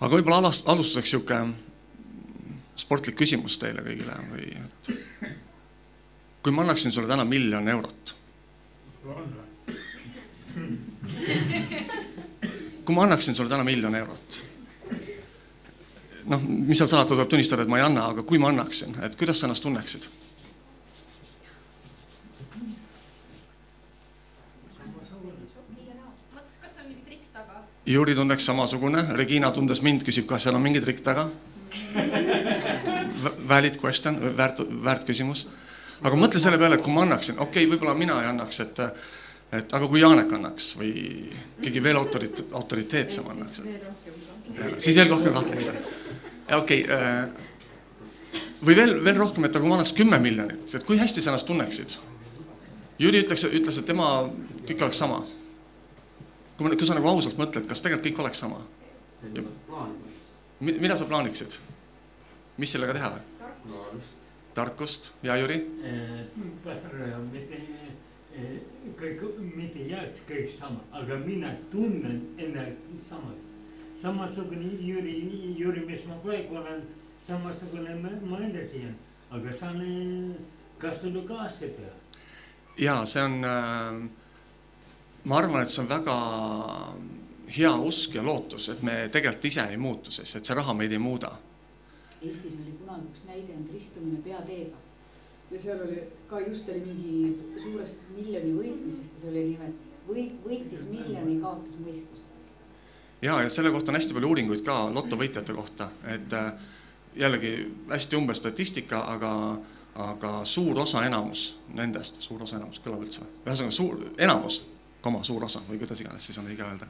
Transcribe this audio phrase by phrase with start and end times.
[0.00, 1.54] aga võib-olla alast-, alustuseks niisugune
[2.76, 4.90] sportlik küsimus teile kõigile või et
[6.46, 8.14] kui ma annaksin sulle täna miljon eurot.
[12.84, 14.38] kui ma annaksin sulle täna miljon eurot.
[16.26, 19.16] noh, mis seal salata, tuleb tunnistada, et ma ei anna, aga kui ma annaksin, et
[19.18, 20.06] kuidas sa ennast tunneksid?
[27.86, 31.28] Jüri tunneks samasugune, Regina tundes mind, küsib, kas seal on mingi trikk taga.
[33.46, 35.46] Valid question, väärt, väärt küsimus.
[36.02, 38.80] aga mõtle selle peale, et kui ma annaksin, okei okay,, võib-olla mina ei annaks, et,
[39.56, 40.90] et aga kui Janek annaks või
[41.62, 43.62] keegi veel autorit-, autoriteetsem annaks,
[44.76, 45.70] siis veel rohkem kahtleks.
[46.58, 50.84] okei okay, äh, või veel, veel rohkem, et aga kui ma annaks kümme miljonit, et
[50.84, 51.96] kui hästi sa ennast tunneksid?
[52.98, 54.10] Jüri ütleks, ütles, et tema,
[54.66, 55.22] kõik oleks sama
[56.56, 58.60] kui ma, kui sa nagu ausalt mõtled, kas tegelikult kõik oleks sama?
[60.60, 61.58] mida sa plaaniksid?
[62.56, 64.00] mis sellega teha või?
[64.56, 65.12] tarkust.
[65.22, 65.60] ja Jüri?
[66.64, 66.96] pastor,
[67.32, 67.60] mitte
[69.00, 69.24] kõik,
[69.56, 73.52] mitte jääks kõik sama, aga mina tunnen ennast samas.
[73.96, 75.16] samasugune Jüri,
[75.58, 76.82] Jüri, mis ma praegu olen,
[77.20, 78.96] samasugune ma, edasi jään,
[79.30, 79.80] aga saan
[80.78, 81.92] kasutada ka seda.
[82.78, 84.08] ja see on äh,
[85.26, 86.16] ma arvan, et see on väga
[87.56, 90.94] hea usk ja lootus, et me tegelikult ise ei muutu, sest et see raha meid
[90.94, 91.32] ei muuda.
[92.22, 94.78] Eestis oli kunagi üks näide on ristumine peateega
[95.50, 100.38] ja seal oli ka just oli mingi suurest miljoni võitmisest ja see oli nimelt võit,
[100.44, 102.24] võitis miljoni, kaotas mõistuse.
[103.22, 106.52] ja, ja selle kohta on hästi palju uuringuid ka lotovõitjate kohta, et äh,
[107.16, 107.52] jällegi
[107.90, 109.32] hästi umbes statistika, aga
[109.96, 113.30] aga suur osa, enamus nendest, suur osa, enamus kõlab üldse või?
[113.46, 114.58] ühesõnaga suur, enamus
[115.06, 116.88] koma suur osa või kuidas iganes siis on õige öelda.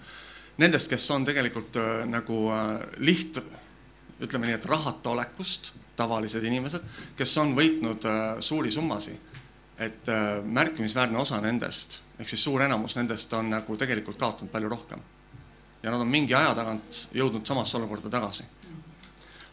[0.63, 2.71] Nendest, kes on tegelikult äh, nagu äh,
[3.05, 3.41] liht,
[4.25, 6.85] ütleme nii, et rahata olekust, tavalised inimesed,
[7.17, 9.35] kes on võitnud äh, suuri summasid,
[9.77, 10.09] et
[10.57, 15.03] märkimisväärne osa nendest, ehk siis suur enamus nendest on nagu tegelikult kaotanud palju rohkem.
[15.83, 18.45] ja nad on mingi aja tagant jõudnud samasse olukorda tagasi.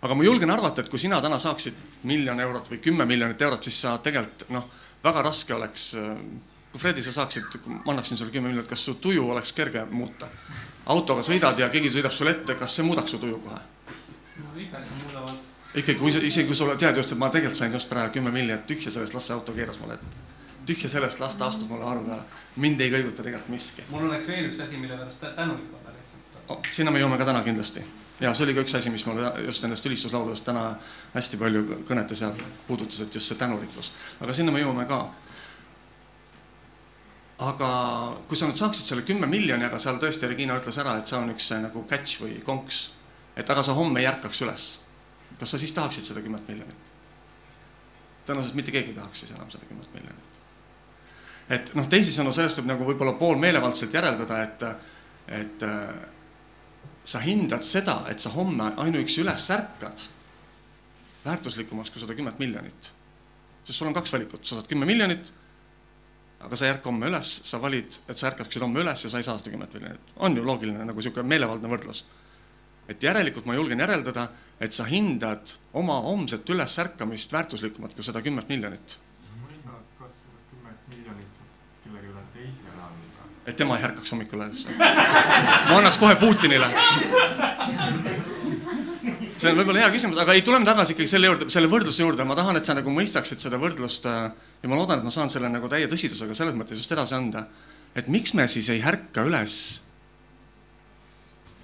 [0.01, 3.63] aga ma julgen arvata, et kui sina täna saaksid miljon eurot või kümme miljonit eurot,
[3.63, 4.69] siis sa tegelikult noh,
[5.03, 5.91] väga raske oleks
[6.73, 10.27] kui Fredi, sa saaksid, ma annaksin sulle kümme miljonit, kas su tuju oleks kerge muuta?
[10.89, 13.59] autoga sõidad ja keegi sõidab sulle ette, kas see muudaks su tuju kohe?
[14.41, 15.35] no ikka see muudavad.
[15.75, 18.65] ikkagi, kui isegi kui sa tead just, et ma tegelikult sain just praegu kümme miljonit,
[18.67, 20.23] tühja sellest, las see auto keeras mulle ette.
[20.65, 22.25] tühja sellest, las ta astus mulle arve peale.
[22.55, 23.85] mind ei kõiguta tegelikult miski.
[23.89, 26.71] mul oleks veel üks asi, mille pärast tänulik olla lihtsalt oh,.
[26.71, 27.85] sinna me jõuame ka täna kindlasti.
[28.19, 30.71] ja see oli ka üks asi, mis mul just nendest ülistuslauludest täna
[31.13, 32.33] hästi palju kõnetes ja
[32.67, 33.93] puudutas, et just see tänulikkus.
[34.19, 35.05] aga sinna me jõuame ka
[37.41, 37.69] aga
[38.27, 41.17] kui sa nüüd saaksid selle kümme miljoni, aga seal tõesti Regina ütles ära, et see
[41.17, 42.83] on üks nagu catch või konks,
[43.35, 44.67] et aga sa homme ei ärkaks üles.
[45.39, 46.91] kas sa siis tahaksid seda kümmet miljonit?
[48.25, 50.39] tõenäoliselt mitte keegi ei tahaks siis enam seda kümmet miljonit.
[51.49, 54.65] et noh, teisisõnu sellest võib nagu võib-olla poolmeelevaldselt järeldada, et,
[55.41, 56.09] et äh,
[57.03, 60.05] sa hindad seda, et sa homme ainuüksi üles ärkad
[61.25, 62.91] väärtuslikumaks kui sada kümmet miljonit.
[63.63, 65.33] sest sul on kaks valikut, sa saad kümme miljonit
[66.43, 69.21] aga sa ei ärka homme üles, sa valid, et sa ärkaksid homme üles ja sa
[69.21, 70.13] ei saa seda kümmet miljonit.
[70.15, 72.03] on ju loogiline nagu niisugune meelevaldne võrdlus.
[72.87, 74.27] et järelikult ma julgen järeldada,
[74.59, 78.99] et sa hindad oma homset ülesärkamist väärtuslikumat kui seda kümmet miljonit.
[83.45, 84.67] et tema ei ärkaks hommikul üles.
[85.69, 86.69] ma annaks kohe Putinile
[89.37, 92.25] see on võib-olla hea küsimus, aga ei, tuleme tagasi ikkagi selle juurde, selle võrdluse juurde,
[92.27, 94.25] ma tahan, et sa nagu mõistaksid seda võrdlust äh,
[94.63, 97.47] ja ma loodan, et ma saan selle nagu täie tõsidusega selles mõttes just edasi anda.
[97.95, 99.55] et miks me siis ei ärka üles,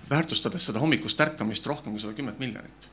[0.09, 2.89] väärtustades seda hommikust ärkamist rohkem kui seda kümmet miljonit.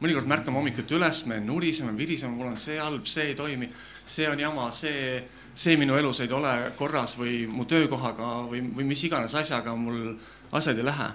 [0.00, 3.70] mõnikord me ärkame hommikuti üles, me nuriseme, viriseme, mul on see halb, see ei toimi,
[4.04, 5.22] see on jama, see,
[5.54, 10.18] see minu elus ei ole korras või mu töökohaga või, või mis iganes asjaga mul
[10.52, 11.14] asjad ei lähe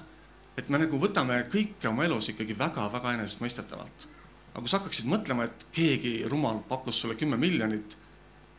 [0.57, 4.07] et me nagu võtame kõike oma elus ikkagi väga-väga enesestmõistetavalt.
[4.51, 7.98] aga kui sa hakkaksid mõtlema, et keegi rumal pakkus sulle kümme miljonit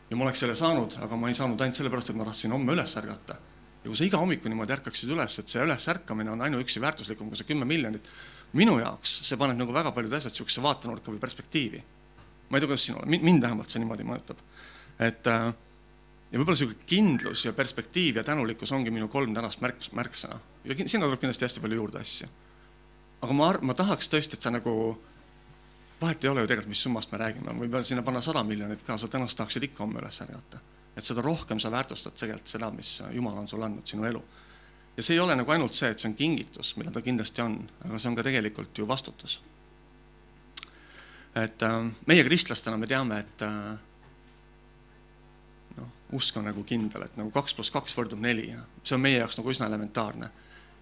[0.09, 2.73] ja ma oleks selle saanud, aga ma ei saanud ainult sellepärast, et ma tahtsin homme
[2.73, 3.37] üles ärgata.
[3.83, 7.37] ja kui sa iga hommiku niimoodi ärkaksid üles, et see ülesärkamine on ainuüksi väärtuslikum kui
[7.37, 8.07] see kümme miljonit,
[8.53, 11.83] minu jaoks see paneb nagu väga paljud asjad sihukese vaatenurka või perspektiivi.
[12.49, 14.41] ma ei tea, kuidas sinule, mind vähemalt see niimoodi mõjutab.
[14.99, 15.53] et äh,
[16.33, 20.75] ja võib-olla sihuke kindlus ja perspektiiv ja tänulikkus ongi minu kolm tänast märk, märksõna ja
[20.87, 22.27] sinna tuleb kindlasti hästi palju juurde asju.
[23.21, 24.73] aga ma, ma tahaks tõesti, et sa nagu,
[26.01, 28.97] vahet ei ole ju tegelikult, mis summast me räägime, võib sinna panna sada miljonit ka,
[28.97, 30.59] sa tõenäoliselt tahaksid ikka homme üles ärgata.
[30.97, 34.23] et seda rohkem sa väärtustad tegelikult seda, mis Jumal on sulle andnud, sinu elu.
[34.97, 37.59] ja see ei ole nagu ainult see, et see on kingitus, mida ta kindlasti on,
[37.85, 39.41] aga see on ka tegelikult ju vastutus.
[41.35, 43.77] et äh, meie kristlastena me teame, et äh,
[46.15, 49.19] usk on nagu kindel, et nagu kaks pluss kaks võrdub neli ja see on meie
[49.19, 50.29] jaoks nagu üsna elementaarne.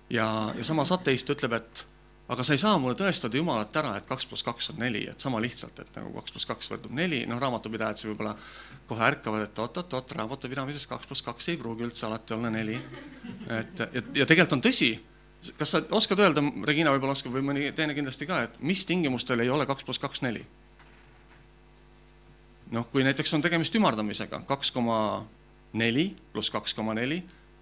[0.09, 1.85] ja, ja samas ateist ütleb, et
[2.31, 5.19] aga sa ei saa mulle tõestada Jumalat ära, et kaks pluss kaks on neli, et
[5.19, 8.35] sama lihtsalt, et nagu kaks pluss kaks võrdub neli, noh, raamatupidajad siis võib-olla
[8.87, 12.77] kohe ärkavad, et oot-oot-oot, raamatupidamises kaks pluss kaks ei pruugi üldse alati olla neli.
[13.59, 14.93] et ja, ja tegelikult on tõsi,
[15.59, 19.43] kas sa oskad öelda, Regina võib-olla oskab või mõni teine kindlasti ka, et mis tingimustel
[19.43, 20.45] ei ole kaks pluss kaks neli?
[22.71, 24.99] Noh, kui näiteks on tegemist ümardamisega, kaks koma
[25.77, 27.21] neli pluss kaks koma neli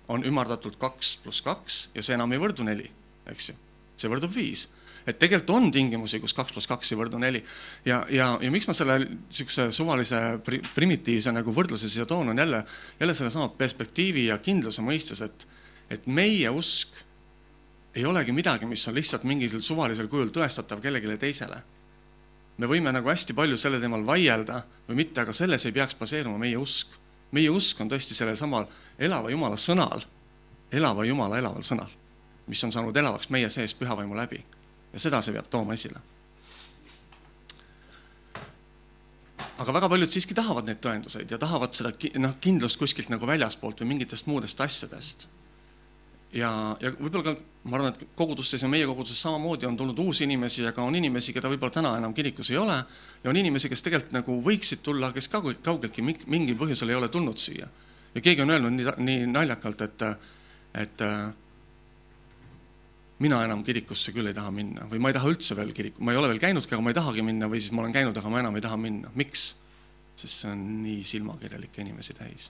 [0.09, 2.89] on ümardatult kaks pluss kaks ja see enam ei võrdu neli,
[3.29, 3.57] eks ju,
[3.97, 4.67] see võrdub viis
[5.07, 7.41] et tegelikult on tingimusi, kus kaks pluss kaks ei võrdu neli.
[7.85, 12.41] ja, ja, ja miks ma selle niisuguse suvalise pri, primitiivse nagu võrdluse siia toon, on
[12.43, 12.63] jälle,
[12.99, 15.47] jälle sellesama perspektiivi ja kindluse mõistes, et,
[15.89, 17.05] et meie usk
[17.95, 21.61] ei olegi midagi, mis on lihtsalt mingil suvalisel kujul tõestatav kellelegi teisele.
[22.59, 26.39] Me võime nagu hästi palju selle teemal vaielda või mitte, aga selles ei peaks baseeruma
[26.41, 26.97] meie usk.
[27.31, 28.65] meie usk on tõesti sellel samal
[28.97, 30.03] elava Jumala sõnal,
[30.71, 31.89] elava Jumala elaval sõnal,
[32.47, 34.43] mis on saanud elavaks meie sees pühavaimu läbi
[34.93, 36.01] ja seda see peab tooma esile.
[39.59, 43.81] aga väga paljud siiski tahavad neid tõenduseid ja tahavad seda noh, kindlust kuskilt nagu väljaspoolt
[43.81, 45.27] või mingitest muudest asjadest.
[46.33, 47.35] Ja, ja võib-olla ka
[47.69, 51.33] ma arvan, et kogudustes ja meie koguduses samamoodi on tulnud uusi inimesi, aga on inimesi,
[51.35, 52.77] keda võib-olla täna enam kirikus ei ole
[53.23, 57.37] ja on inimesi, kes tegelikult nagu võiksid tulla, kes kaugeltki mingil põhjusel ei ole tulnud
[57.41, 57.67] siia.
[58.15, 60.07] ja keegi on öelnud nii, nii naljakalt, et,
[60.85, 61.05] et
[63.19, 66.15] mina enam kirikusse küll ei taha minna või ma ei taha üldse veel kiriku, ma
[66.15, 68.31] ei ole veel käinudki, aga ma ei tahagi minna või siis ma olen käinud, aga
[68.31, 69.11] ma enam ei taha minna.
[69.19, 69.51] miks?
[70.19, 72.49] sest see on nii silmakirjalikke inimesi täis.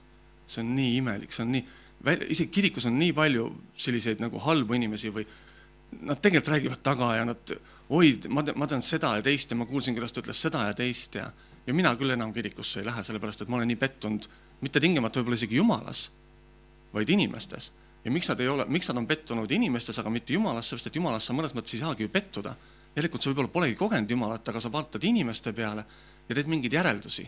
[0.49, 1.65] see on nii imelik, see on nii,
[2.29, 5.25] isegi kirikus on nii palju selliseid nagu halbu inimesi või
[6.05, 7.55] nad tegelikult räägivad taga ja nad,
[7.89, 10.77] oi, ma ma tean seda ja teist ja ma kuulsin, kuidas ta ütles seda ja
[10.77, 11.31] teist ja,
[11.65, 14.29] ja mina küll enam kirikusse ei lähe, sellepärast et ma olen nii pettunud,
[14.61, 16.07] mitte tingimata võib-olla isegi jumalas,
[16.93, 17.71] vaid inimestes
[18.03, 20.95] ja miks nad ei ole, miks nad on pettunud inimestes, aga mitte Jumalas, sest et
[20.95, 22.55] Jumalas sa mõnes mõttes ei saagi ju pettuda.
[22.95, 25.83] järelikult sa võib-olla polegi kogenud Jumalat, aga sa vaatad inimeste peale
[26.29, 27.27] ja teed mingeid järeldusi.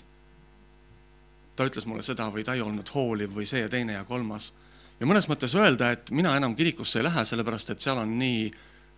[1.62, 4.54] Ta ütles mulle seda või ta ei olnud hooliv või see ja teine ja kolmas.
[5.00, 8.50] ja mõnes mõttes öelda, et mina enam kirikusse ei lähe, sellepärast et seal on nii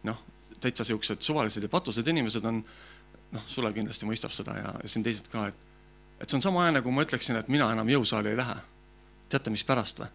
[0.08, 0.24] noh,
[0.64, 2.64] täitsa siuksed suvalised ja patused inimesed on,
[3.32, 5.72] noh, Sulev kindlasti mõistab seda ja, ja siin teised ka, et
[6.22, 8.56] et see on sama aja, nagu ma ütleksin, et mina enam jõusaali ei lähe.
[9.30, 10.08] teate, mispärast või?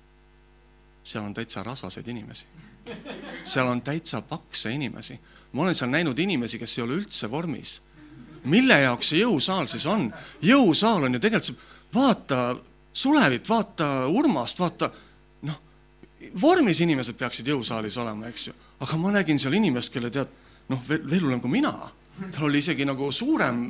[1.05, 2.47] seal on täitsa rasvaseid inimesi.
[3.45, 5.19] seal on täitsa pakse inimesi.
[5.53, 7.83] ma olen seal näinud inimesi, kes ei ole üldse vormis.
[8.45, 10.13] mille jaoks see jõusaal siis on?
[10.43, 11.59] jõusaal on ju tegelikult,
[11.95, 12.57] vaata
[12.99, 14.91] Sulevit, vaata Urmast, vaata
[15.47, 15.59] noh,
[16.41, 18.55] vormis inimesed peaksid jõusaalis olema, eks ju.
[18.81, 20.33] aga ma nägin seal inimest, kelle tead,
[20.69, 21.75] noh, veel, hullem kui mina.
[22.35, 23.61] tal oli isegi nagu suurem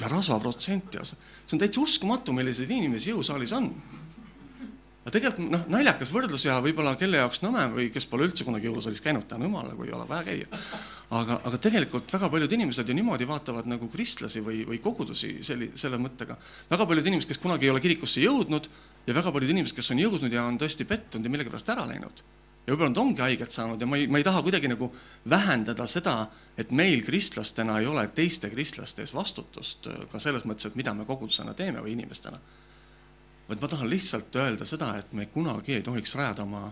[0.00, 3.70] rasvaprotsent ja see on täitsa uskumatu, milliseid inimesi jõusaalis on
[5.06, 8.66] aga tegelikult noh, naljakas võrdlus ja võib-olla kelle jaoks nõme või kes pole üldse kunagi
[8.66, 10.60] jõulusaalis käinud, tänu jumala, kui ei ole vaja käia.
[11.14, 15.70] aga, aga tegelikult väga paljud inimesed ju niimoodi vaatavad nagu kristlasi või, või kogudusi selli-,
[15.78, 16.34] selle mõttega.
[16.72, 18.66] väga paljud inimesed, kes kunagi ei ole kirikusse jõudnud
[19.06, 22.26] ja väga paljud inimesed, kes on jõudnud ja on tõesti pettunud ja millegipärast ära läinud.
[22.66, 24.90] ja võib-olla nad ongi haiget saanud ja ma ei, ma ei taha kuidagi nagu
[25.30, 26.18] vähendada seda,
[26.58, 31.06] et meil kristlastena ei ole teiste kristlaste ees vastutust ka selles mõttes, et mida me
[31.06, 32.42] kogudusena teeme või inimestena
[33.48, 36.66] vaid ma tahan lihtsalt öelda seda, et me kunagi ei tohiks rajada oma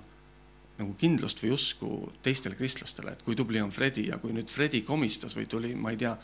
[0.78, 1.90] nagu kindlust või usku
[2.25, 5.93] teistele kristlastele, et kui tubli on Fredi ja kui nüüd Fredi komistas või tuli, ma
[5.95, 6.14] ei tea,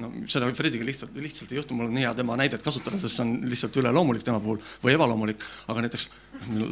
[0.00, 3.26] no seda Frediga lihtsalt, lihtsalt ei juhtu, mul on hea tema näidet kasutada, sest see
[3.26, 6.08] on lihtsalt üleloomulik tema puhul või ebaloomulik, aga näiteks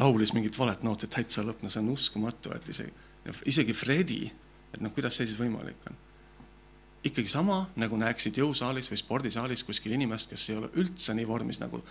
[0.01, 2.97] laulis mingit valet nooti täitsa lõpp, no see on uskumatu, et isegi,
[3.53, 4.23] isegi Fredi,
[4.73, 6.01] et noh, kuidas see siis võimalik on
[7.05, 11.61] ikkagi sama, nagu näeksid jõusaalis või spordisaalis kuskil inimest, kes ei ole üldse nii vormis,
[11.61, 11.83] nagu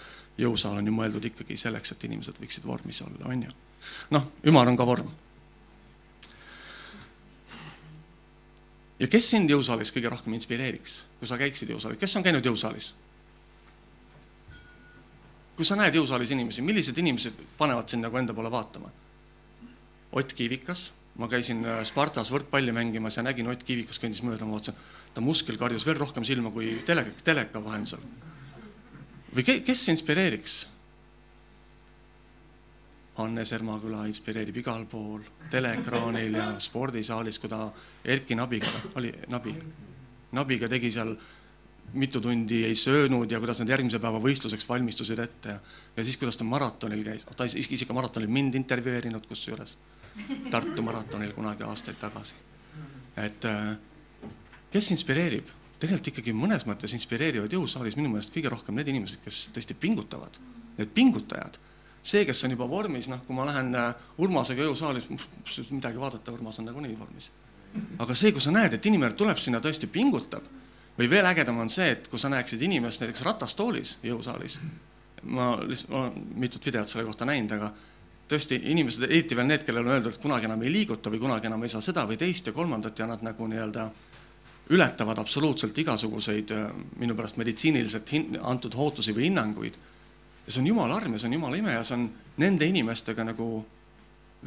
[0.41, 3.53] jõusaal on ju mõeldud ikkagi selleks, et inimesed võiksid vormis olla, on ju.
[4.15, 5.11] noh, ümar on ka vorm.
[8.99, 12.93] ja kes sind jõusaalis kõige rohkem inspireeriks, kui sa käiksid jõusaalis, kes on käinud jõusaalis?
[15.53, 18.89] kui sa näed jõusaalis inimesi, millised inimesed panevad sind nagu enda poole vaatama?
[20.13, 24.57] Ott Kiivikas, ma käisin äh, Spartas võrkpalli mängimas ja nägin Ott Kiivikas kõndis mööda, ma
[24.57, 24.77] vaatasin
[25.13, 28.01] ta muskel karjus veel rohkem silma kui tele, teleka vahendusel.
[29.35, 30.61] või ke, kes inspireeriks?
[33.13, 35.21] Hannes Ermaküla inspireerib igal pool,
[35.53, 37.67] teleekraanil ja spordisaalis, kui ta
[38.03, 39.53] Erki Nabiga oli, Nabi,
[40.33, 41.13] Nabiga tegi seal
[41.93, 45.59] mitu tundi ei söönud ja kuidas nad järgmise päeva võistluseks valmistusid ette ja,
[45.97, 49.77] ja siis, kuidas ta maratonil käis, ta isegi ka maratonil mind intervjueerinud kusjuures,
[50.53, 52.35] Tartu maratonil kunagi aastaid tagasi.
[53.17, 53.75] et äh,
[54.71, 55.49] kes inspireerib?
[55.79, 60.37] tegelikult ikkagi mõnes mõttes inspireerivad jõusaalis minu meelest kõige rohkem need inimesed, kes tõesti pingutavad,
[60.77, 61.59] need pingutajad.
[62.03, 65.07] see, kes on juba vormis, noh, kui ma lähen äh, Urmasega jõusaalis,
[65.71, 67.31] midagi vaadata, Urmas on nagunii vormis.
[67.99, 70.43] aga see, kui sa näed, et inimene tuleb sinna, tõesti pingutab
[70.97, 74.59] või veel ägedam on see, et kui sa näeksid inimest näiteks ratastoolis jõusaalis,
[75.23, 77.71] ma lihtsalt, olen mitut videot selle kohta näinud, aga
[78.29, 81.49] tõesti inimesed, eriti veel need, kellel on öeldud, et kunagi enam ei liiguta või kunagi
[81.49, 83.87] enam ei saa seda või teist ja kolmandat ja nad nagu nii-öelda
[84.73, 86.53] ületavad absoluutselt igasuguseid
[87.01, 89.75] minu pärast meditsiiniliselt antud ootusi või hinnanguid.
[90.45, 93.23] ja see on jumala arm ja see on jumala ime ja see on nende inimestega
[93.23, 93.65] nagu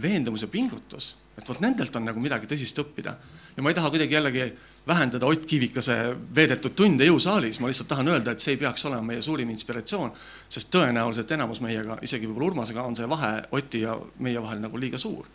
[0.02, 3.16] veendumus ja pingutus, et vot nendelt on nagu midagi tõsist õppida.
[3.56, 4.52] ja ma ei taha kuidagi jällegi
[4.86, 5.96] vähendada Ott Kivikase
[6.34, 10.12] veedetud tunde jõusaalis, ma lihtsalt tahan öelda, et see ei peaks olema meie suurim inspiratsioon,
[10.48, 14.80] sest tõenäoliselt enamus meiega, isegi võib-olla Urmasega, on see vahe Oti ja meie vahel nagu
[14.80, 15.26] liiga suur.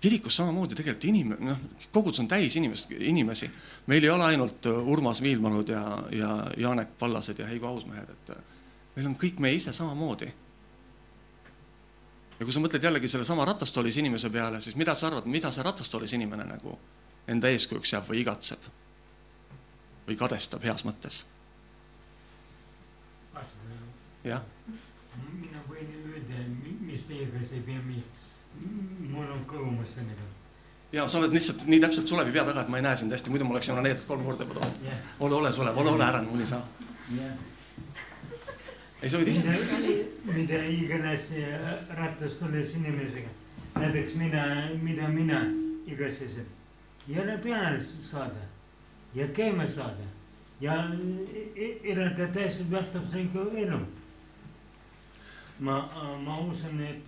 [0.00, 3.50] kirikus samamoodi tegelikult inim-, noh, kogudus on täis inimest, inimesi.
[3.86, 8.36] meil ei ole ainult Urmas Viilmanud ja, ja Janek Pallased ja Heigo Ausmehed, et
[8.96, 10.28] meil on kõik meie ise samamoodi
[12.38, 15.64] ja kui sa mõtled jällegi sellesama ratastoolis inimese peale, siis mida sa arvad, mida see
[15.64, 16.78] ratastoolis inimene nagu
[17.28, 18.68] enda eeskujuks jääb või igatseb
[20.06, 21.24] või kadestab heas mõttes.
[24.26, 24.42] jah.
[25.40, 26.46] mina võin öelda,
[26.82, 27.82] mis teiega see ei pea,
[29.10, 30.26] mul on kogemus sellega.
[30.92, 33.30] ja sa oled lihtsalt nii täpselt Sulevi pea taga, et ma ei näe sind hästi,
[33.30, 34.98] muidu ma oleksin onaneeritud kolm korda juba toodud yeah..
[35.20, 36.62] ole, ole Sulev, ole, ole ära, mul ei saa
[37.14, 37.38] yeah..
[39.02, 39.54] ei, sa võid istuda.
[40.32, 41.30] mida iganes
[42.02, 43.34] ratast olles inimesega,
[43.78, 44.46] näiteks mina,
[44.82, 45.42] mida mina
[45.86, 46.65] igaseselt
[47.08, 48.44] jälle peale saada
[49.14, 50.06] ja käima saada
[50.60, 50.72] ja
[51.84, 53.78] elada täiesti väärtuslikku elu.
[55.58, 55.76] ma,
[56.24, 57.06] ma usun, et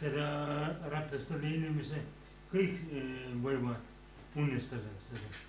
[0.00, 0.26] seda
[0.92, 2.02] ratast oli inimese,
[2.52, 2.82] kõik
[3.44, 5.40] võivad unistada seda.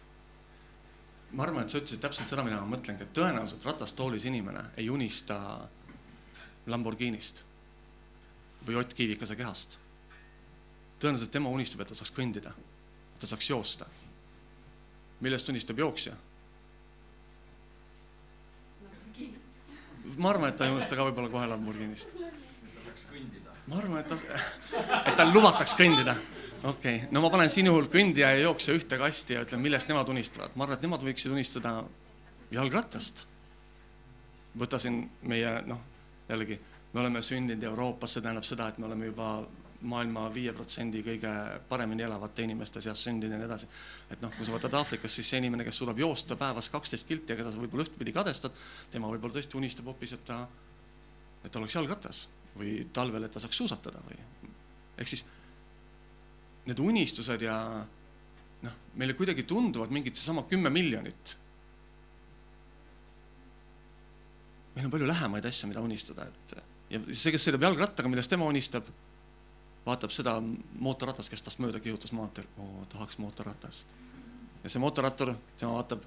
[1.31, 4.89] ma arvan, et sa ütlesid täpselt seda, mida ma mõtlengi, et tõenäoliselt ratastoolis inimene ei
[4.89, 5.37] unista
[6.67, 7.43] Lamborghinist
[8.67, 9.79] või Ott Kiivikase kehast
[11.01, 12.53] tõenäoliselt tema unistab, et ta saaks kõndida,
[13.19, 13.85] ta saaks joosta.
[15.21, 16.15] millest unistab jooksja?
[20.17, 22.15] ma arvan, et ta ei unista ka võib-olla kohe Lamborghinist.
[23.67, 24.17] ma arvan, et ta,
[25.07, 26.15] et tal lubataks kõndida.
[26.63, 29.89] okei okay., no ma panen siin juhul kõndija ja jooksja ühte kasti ja ütlen, millest
[29.89, 30.55] nemad unistavad.
[30.55, 31.83] ma arvan, et nemad võiksid unistada
[32.51, 33.27] jalgrattast.
[34.57, 35.79] võta siin meie noh,
[36.29, 36.59] jällegi
[36.93, 39.31] me oleme sündinud Euroopas, see tähendab seda, et me oleme juba
[39.81, 41.31] maailma viie protsendi kõige
[41.69, 43.69] paremini elavate inimeste seas sündinud ja nii edasi.
[44.13, 47.33] et noh, kui sa võtad Aafrikas, siis see inimene, kes suudab joosta päevas kaksteist kilti
[47.33, 48.55] ja keda sa võib-olla ühtpidi kadestad,
[48.93, 50.43] tema võib-olla tõesti unistab hoopis, et ta,
[51.43, 54.19] et ta oleks jalgratas või talvel, et ta saaks suusatada või
[55.01, 55.25] ehk siis
[56.69, 57.57] need unistused ja
[58.61, 61.37] noh, meile kuidagi tunduvad mingid seesama kümme miljonit.
[64.75, 66.53] meil on palju lähemaid asju, mida unistada, et
[66.93, 68.87] ja see, kes sõidab jalgrattaga, millest tema unistab
[69.85, 70.35] vaatab seda
[70.79, 73.95] mootorratast, kes tast mööda kihutas maanteel, oo tahaks mootorratast.
[74.63, 76.03] ja see mootorrattur, tema vaatab,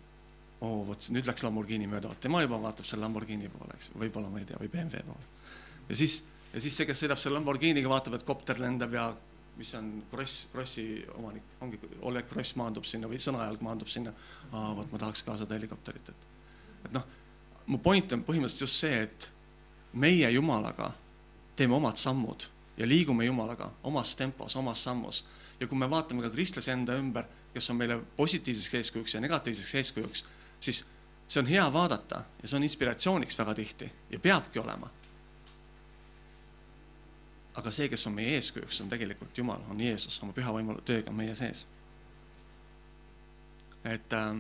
[0.63, 4.39] oo vot nüüd läks Lamborghini mööda, tema juba vaatab selle Lamborghini poole, eks, võib-olla ma
[4.43, 5.27] ei tea, või BMW poole.
[5.89, 6.21] ja siis,
[6.53, 9.09] ja siis see, kes sõidab selle Lamborghiniga, vaatab, et kopter lendab ja
[9.59, 10.87] mis on Kross, Krossi
[11.19, 14.15] omanik, ongi Oleg Kross maandub sinna või Sõnajalg maandub sinna.
[14.53, 16.27] aa, vot ma tahaks ka seda helikopterit, et,
[16.87, 17.07] et noh,
[17.67, 19.31] mu point on põhimõtteliselt just see, et
[19.99, 20.93] meie Jumalaga
[21.59, 25.25] teeme omad sammud ja liigume Jumalaga omas tempos, omas sammus.
[25.61, 29.75] ja kui me vaatame ka kristlasi enda ümber, kes on meile positiivseks eeskujuks ja negatiivseks
[29.75, 30.25] eeskujuks,
[30.61, 30.85] siis
[31.27, 34.91] see on hea vaadata ja see on inspiratsiooniks väga tihti ja peabki olema.
[37.55, 41.13] aga see, kes on meie eeskujuks, on tegelikult Jumal, on Jeesus oma püha võimu tööga
[41.13, 41.67] meie sees.
[43.85, 44.35] et äh,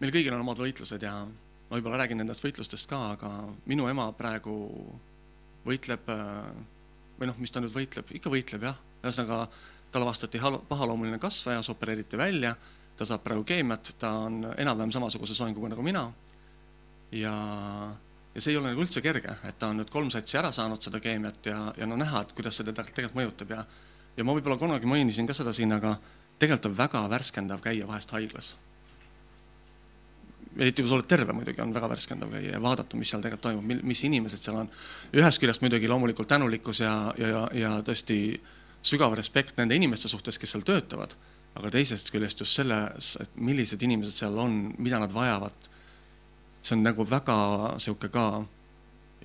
[0.00, 3.30] meil kõigil on omad võitlused ja ma võib-olla räägin nendest võitlustest ka, aga
[3.66, 4.54] minu ema praegu
[5.66, 6.08] võitleb
[7.18, 9.44] või noh, mis ta nüüd võitleb, ikka võitleb jah, ühesõnaga
[9.94, 12.54] tal avastati pahaloomuline kasvajas, opereeriti välja,
[12.96, 16.08] ta saab praegu keemiat, ta on enam-vähem samasuguse soenguga nagu mina.
[17.14, 17.34] ja,
[18.34, 20.82] ja see ei ole nagu üldse kerge, et ta on nüüd kolm satsi ära saanud
[20.82, 23.64] seda keemiat ja, ja no näha, et kuidas see teda tegelikult mõjutab ja
[24.16, 25.94] ja ma võib-olla kunagi mainisin ka seda siin, aga
[26.38, 28.54] tegelikult on väga värskendav käia vahest haiglas
[30.58, 33.46] eriti kui sa oled terve muidugi, on väga värskendav käia ja vaadata, mis seal tegelikult
[33.48, 34.70] toimub, mis inimesed seal on.
[35.16, 38.18] ühest küljest muidugi loomulikult tänulikkus ja, ja, ja tõesti
[38.84, 41.16] sügav respekt nende inimeste suhtes, kes seal töötavad.
[41.54, 45.70] aga teisest küljest just selles, et millised inimesed seal on, mida nad vajavad.
[46.62, 47.36] see on nagu väga
[47.78, 48.44] sihuke ka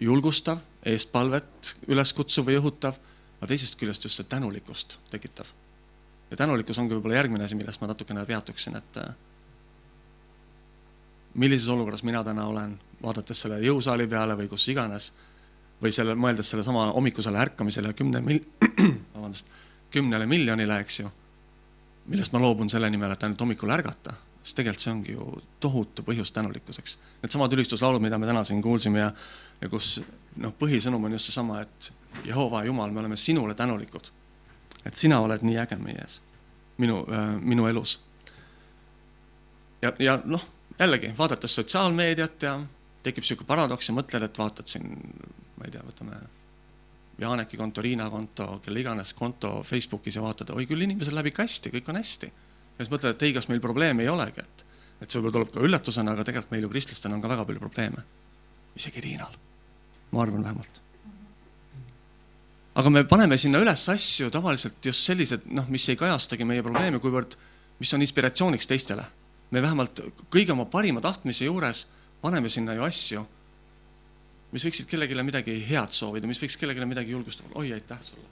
[0.01, 3.00] julgustav, eestpalvet üles kutsuv või õhutav,
[3.39, 5.48] aga teisest küljest just see tänulikkust tekitav.
[6.31, 8.98] ja tänulikkus ongi võib-olla järgmine asi, millest ma natukene peatuksin, et
[11.33, 15.12] millises olukorras mina täna olen, vaadates selle jõusaali peale või kus iganes,
[15.81, 18.45] või selle, mõeldes sellesama hommikusele ärkamisele kümne mil-,
[19.13, 19.48] vabandust,
[19.91, 21.12] kümnele miljonile, eks ju,
[22.09, 25.29] millest ma loobun selle nimel, et ainult hommikul ärgata, siis tegelikult see ongi ju
[25.63, 26.98] tohutu põhjus tänulikkuseks.
[27.24, 29.09] Needsamad ülistuslaulud, mida me täna siin kuulsime ja,
[29.62, 30.00] ja kus
[30.41, 31.91] noh, põhisõnum on just seesama, et
[32.25, 34.12] Jehova Jumal, me oleme sinule tänulikud.
[34.86, 36.21] et sina oled nii äge meie ees,
[36.77, 38.00] minu äh,, minu elus.
[39.81, 40.45] ja, ja noh,
[40.79, 42.59] jällegi vaadates sotsiaalmeediat ja
[43.03, 44.91] tekib sihuke paradoks ja mõtled, et vaatad siin,
[45.57, 46.19] ma ei tea, võtame
[47.19, 51.43] Janeki konto, Riina konto, kelle iganes konto Facebookis ja vaatad, oi küll, inimesel läheb ikka
[51.43, 52.31] hästi, kõik on hästi.
[52.31, 54.65] ja siis mõtled, et ei, kas meil probleeme ei olegi, et,
[55.01, 57.63] et see võib-olla tuleb ka üllatusena, aga tegelikult meil ju kristlastena on ka väga palju
[57.65, 58.05] probleeme.
[58.79, 59.36] isegi Riinal,
[60.12, 60.81] ma arvan vähemalt.
[62.79, 67.00] aga me paneme sinna üles asju tavaliselt just sellised, noh, mis ei kajastagi meie probleeme,
[67.03, 67.36] kuivõrd,
[67.79, 69.03] mis on inspiratsiooniks teistele.
[69.51, 71.88] Me vähemalt kõige oma parima tahtmise juures
[72.22, 73.25] paneme sinna ju asju
[74.53, 78.27] mis võiksid kellelegi midagi head soovida, mis võiks kellelegi midagi julgustada, oi aitäh sulle.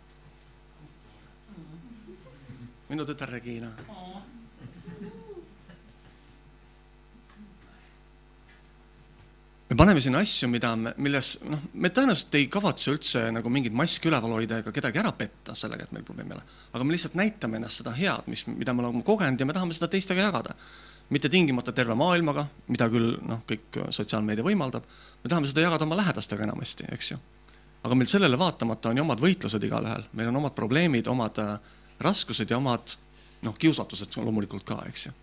[2.88, 3.70] minu tütar Regina.
[9.68, 13.76] me paneme sinna asju, mida me, milles noh, me tõenäoliselt ei kavatse üldse nagu mingit
[13.76, 16.46] maski üleval hoida ega kedagi ära petta sellega, et meil probleemi ei ole.
[16.72, 19.76] aga me lihtsalt näitame ennast seda head, mis, mida me oleme kogenud ja me tahame
[19.76, 20.56] seda teistega jagada
[21.10, 24.86] mitte tingimata terve maailmaga, mida küll noh, kõik sotsiaalmeedia võimaldab,
[25.24, 27.20] me tahame seda jagada oma lähedastega enamasti, eks ju.
[27.84, 31.54] aga meil sellele vaatamata on ju omad võitlused igalühel, meil on omad probleemid, omad äh,
[32.04, 32.98] raskused ja omad
[33.46, 35.14] noh, kiusatused loomulikult ka, eks ju.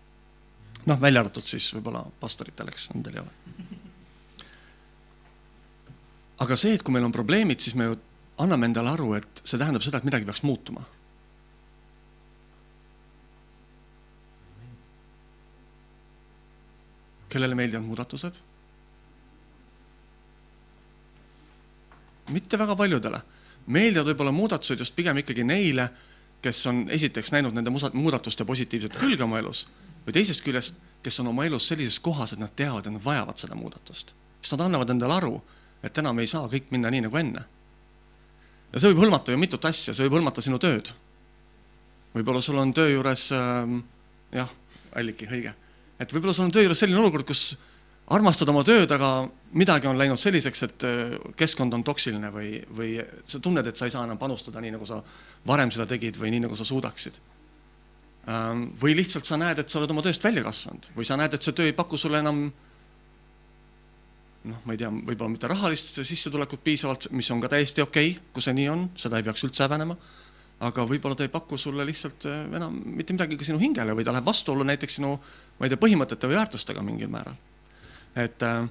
[0.85, 3.69] noh, välja arvatud siis võib-olla pastoritel, eks, nendel ei ole.
[6.45, 8.01] aga see, et kui meil on probleemid, siis me ju
[8.41, 10.83] anname endale aru, et see tähendab seda, et midagi peaks muutuma
[17.35, 18.39] kellele meeldivad muudatused?
[22.31, 23.21] mitte väga paljudele.
[23.67, 25.89] meeldivad võib-olla muudatused just pigem ikkagi neile,
[26.41, 29.65] kes on esiteks näinud nende muudatuste positiivset külge oma elus
[30.05, 33.41] või teisest küljest, kes on oma elus sellises kohas, et nad teavad, et nad vajavad
[33.41, 34.13] seda muudatust.
[34.41, 35.41] sest nad annavad endale aru,
[35.83, 37.45] et enam ei saa kõik minna nii nagu enne.
[38.73, 40.93] ja see võib hõlmata ju mitut asja, see võib hõlmata sinu tööd.
[42.15, 43.77] võib-olla sul on töö juures äh,
[44.31, 44.49] jah,
[44.95, 45.55] Alliki, õige
[45.99, 47.55] et võib-olla sul on töö juures selline olukord, kus
[48.13, 49.25] armastad oma tööd, aga
[49.57, 52.91] midagi on läinud selliseks, et äh, keskkond on toksiline või, või
[53.25, 54.99] sa tunned, et sa ei saa enam panustada nii, nagu sa
[55.47, 57.17] varem seda tegid või nii, nagu sa suudaksid.
[58.29, 61.33] Ähm, või lihtsalt sa näed, et sa oled oma tööst välja kasvanud või sa näed,
[61.37, 62.47] et see töö ei paku sulle enam
[64.45, 68.31] noh, ma ei tea, võib-olla mitte rahalist sissetulekut piisavalt, mis on ka täiesti okei okay,,
[68.33, 69.97] kui see nii on, seda ei peaks üldse häbenema
[70.63, 74.05] aga võib-olla ta ei paku sulle lihtsalt äh, enam mitte midagi ka sinu hingele või
[74.07, 75.11] ta läheb vastuollu näiteks sinu,
[75.59, 77.35] ma ei tea, põhimõtete või väärtustega mingil määral.
[78.15, 78.61] et äh,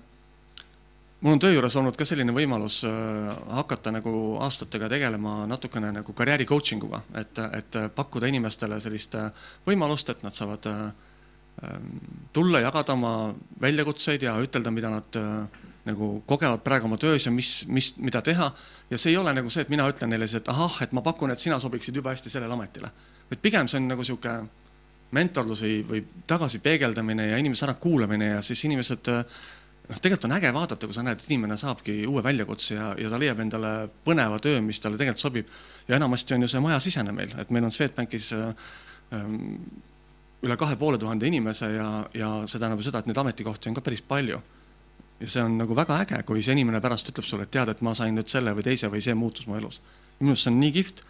[1.21, 6.13] mul on töö juures olnud ka selline võimalus äh, hakata nagu aastatega tegelema natukene nagu
[6.17, 9.19] karjääri coaching uga, et, et pakkuda inimestele sellist
[9.67, 10.71] võimalust, et nad saavad
[12.35, 13.13] tulla, jagada oma
[13.63, 15.19] väljakutseid ja ütelda, mida nad
[15.85, 18.51] nagu kogevad praegu oma töös ja mis, mis, mida teha.
[18.91, 21.31] ja see ei ole nagu see, et mina ütlen neile, et ahah, et ma pakun,
[21.31, 22.91] et sina sobiksid jube hästi sellele ametile.
[23.31, 24.39] vaid pigem see on nagu sihuke
[25.15, 30.89] mentorlus või, või tagasipeegeldamine ja inimese ärakuulamine ja siis inimesed noh, tegelikult on äge vaadata,
[30.89, 33.75] kui sa näed, et inimene saabki uue väljakutse ja, ja ta leiab endale
[34.07, 35.53] põneva töö, mis talle tegelikult sobib.
[35.89, 39.37] ja enamasti on ju see majasisene meil, et meil on Swedbankis ähm,
[40.45, 43.85] üle kahe poole tuhande inimese ja, ja see tähendab seda, et neid ametikohti on ka
[43.85, 44.41] päris palju
[45.21, 47.83] ja see on nagu väga äge, kui see inimene pärast ütleb sulle, et tead, et
[47.87, 49.81] ma sain nüüd selle või teise või see muutus mu elus.
[50.21, 51.05] minu arust see on nii kihvt.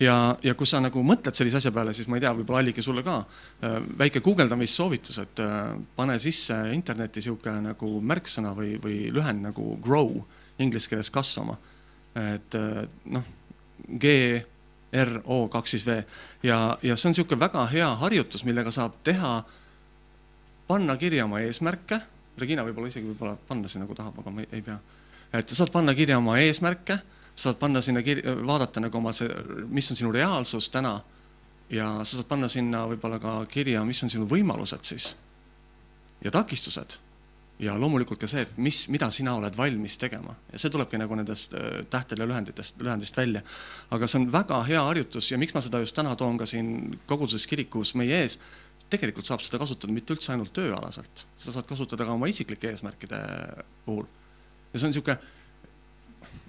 [0.00, 2.82] ja, ja kui sa nagu mõtled sellise asja peale, siis ma ei tea, võib-olla Alliki
[2.82, 9.10] sulle ka äh, väike guugeldamissoovitus, et äh, pane sisse internetti sihuke nagu märksõna või, või
[9.12, 10.22] lühend nagu grow,
[10.58, 11.58] inglise keeles kasvama.
[12.14, 13.26] et äh, noh,
[13.98, 14.44] G
[14.92, 16.00] R O kaks siis V
[16.42, 19.44] ja, ja see on niisugune väga hea harjutus, millega saab teha,
[20.66, 22.00] panna kirja oma eesmärke
[22.38, 24.78] Regina võib-olla isegi võib-olla panna sinna, kui tahab, aga ma ei, ei pea.
[25.32, 26.98] et saad panna kirja oma eesmärke,
[27.34, 29.28] saad panna sinna kirja, vaadata nagu oma see,
[29.68, 31.00] mis on sinu reaalsus täna
[31.70, 35.14] ja sa saad panna sinna võib-olla ka kirja, mis on sinu võimalused siis
[36.24, 36.98] ja takistused.
[37.60, 41.16] ja loomulikult ka see, et mis, mida sina oled valmis tegema ja see tulebki nagu
[41.16, 43.42] nendest äh, tähtede lühenditest, lühendist välja.
[43.90, 46.98] aga see on väga hea harjutus ja miks ma seda just täna toon ka siin
[47.06, 48.38] koguduses kirikus meie ees,
[48.90, 53.20] tegelikult saab seda kasutada mitte üldse ainult tööalaselt, seda saad kasutada ka oma isiklike eesmärkide
[53.86, 54.06] puhul.
[54.72, 55.18] ja see on niisugune,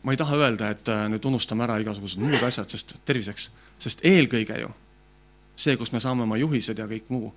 [0.04, 3.52] ma ei taha öelda, et äh, nüüd unustame ära igasugused muud asjad, sest terviseks,
[3.82, 4.74] sest eelkõige ju
[5.62, 7.32] see, kus me saame oma juhised ja kõik muu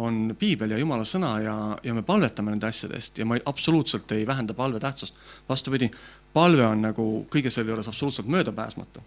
[0.00, 3.44] on piibel ja jumala sõna ja, ja me palvetame nende asjade eest ja ma ei,
[3.46, 5.16] absoluutselt ei vähenda palve tähtsust.
[5.48, 5.90] vastupidi,
[6.32, 9.02] palve on nagu kõige selle juures absoluutselt möödapääsmatu.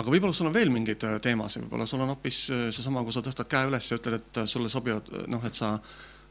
[0.00, 3.14] Aga võib-olla sul on veel mingeid äh, teemasid, võib-olla sul on hoopis äh, seesama, kui
[3.14, 5.74] sa tõstad käe üles ja ütled, et äh, sulle sobivad, noh, et sa,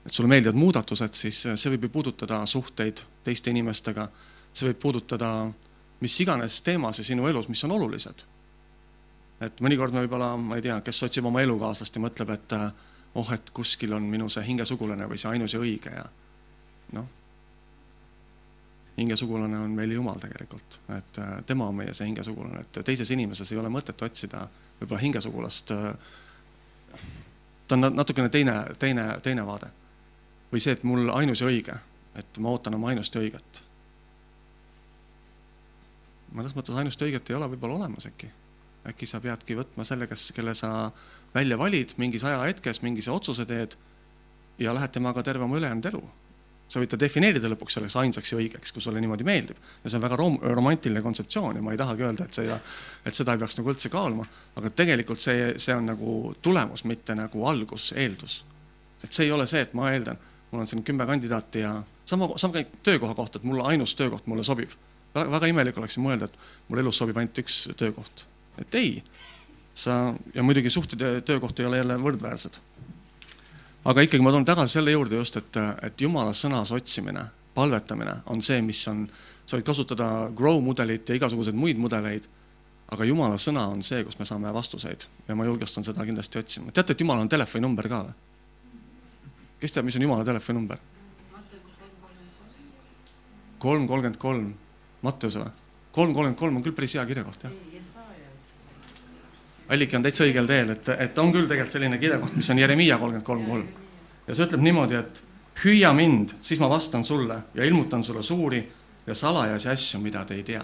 [0.05, 4.09] et sulle meeldivad muudatused, siis see võib ju puudutada suhteid teiste inimestega,
[4.51, 5.33] see võib puudutada
[5.99, 8.23] mis iganes teemasid sinu elus, mis on olulised.
[9.43, 12.55] Et mõnikord me võib-olla, ma ei tea, kes otsib oma elukaaslast ja mõtleb, et
[13.19, 16.05] oh, et kuskil on minu see hingesugulane või see ainus ja õige ja
[16.95, 17.07] noh,
[18.99, 23.51] hingesugulane on meil Jumal tegelikult, et äh, tema on meie see hingesugulane, et teises inimeses
[23.51, 24.45] ei ole mõtet otsida
[24.79, 25.73] võib-olla hingesugulast.
[25.75, 26.99] Äh,
[27.67, 29.71] ta on natukene teine, teine, teine vaade.
[30.51, 31.75] või see, et mul ainus ja õige,
[32.17, 33.63] et ma ootan oma ainust ja õiget.
[36.33, 38.29] mõnes mõttes ainust ja õiget ei ole võib-olla olemas äkki
[38.87, 40.91] äkki sa peadki võtma selle, kes, kelle sa
[41.33, 43.75] välja valid mingis ajahetkes, mingise otsuse teed
[44.59, 46.01] ja lähed temaga terve oma ülejäänud elu.
[46.69, 49.57] Sa võid ta defineerida lõpuks selleks ainsaks ja õigeks, kui sulle niimoodi meeldib.
[49.83, 52.59] ja see on väga rom-, romantiline kontseptsioon ja ma ei tahagi öelda, et see,
[53.05, 57.17] et seda ei peaks nagu üldse kaaluma, aga tegelikult see, see on nagu tulemus, mitte
[57.17, 58.43] nagu algus, eeldus.
[59.03, 60.19] et see ei ole see, et ma eeldan,
[60.51, 64.27] mul on siin kümme kandidaati ja sama, sama käib töökoha kohta, et mulle ainus töökoht
[64.27, 64.69] mulle sobib.
[65.15, 68.29] väga imelik oleks ju mõelda, et mul elus sobib ainult üks töökoht
[68.61, 69.03] et ei,
[69.73, 72.59] sa ja muidugi suhted ja töökoht ei ole jälle võrdväärsed.
[73.85, 77.23] Aga ikkagi ma tulen tagasi selle juurde just, et, et jumala sõnas otsimine,
[77.55, 79.05] palvetamine on see, mis on,
[79.45, 82.27] sa võid kasutada grow mudelit ja igasuguseid muid mudeleid,
[82.91, 86.73] aga jumala sõna on see, kus me saame vastuseid ja ma julgestan seda kindlasti otsima.
[86.73, 88.17] teate, et jumal on telefoninumber ka või?
[89.59, 90.81] kes teab, mis on jumala telefoninumber?
[93.59, 94.53] kolm kolmkümmend kolm,
[95.03, 95.55] Matteuse või?
[95.91, 97.98] kolm kolmkümmend kolm on küll päris hea kirjakoht, jah
[99.69, 102.97] Alliki on täitsa õigel teel, et, et on küll tegelikult selline kirjakoht, mis on Jeremiia
[102.97, 103.67] kolmkümmend kolm kolm.
[104.27, 105.21] ja see ütleb niimoodi, et
[105.63, 108.63] hüüa mind, siis ma vastan sulle ja ilmutan sulle suuri
[109.05, 110.63] ja salajasi asju, mida te ei tea.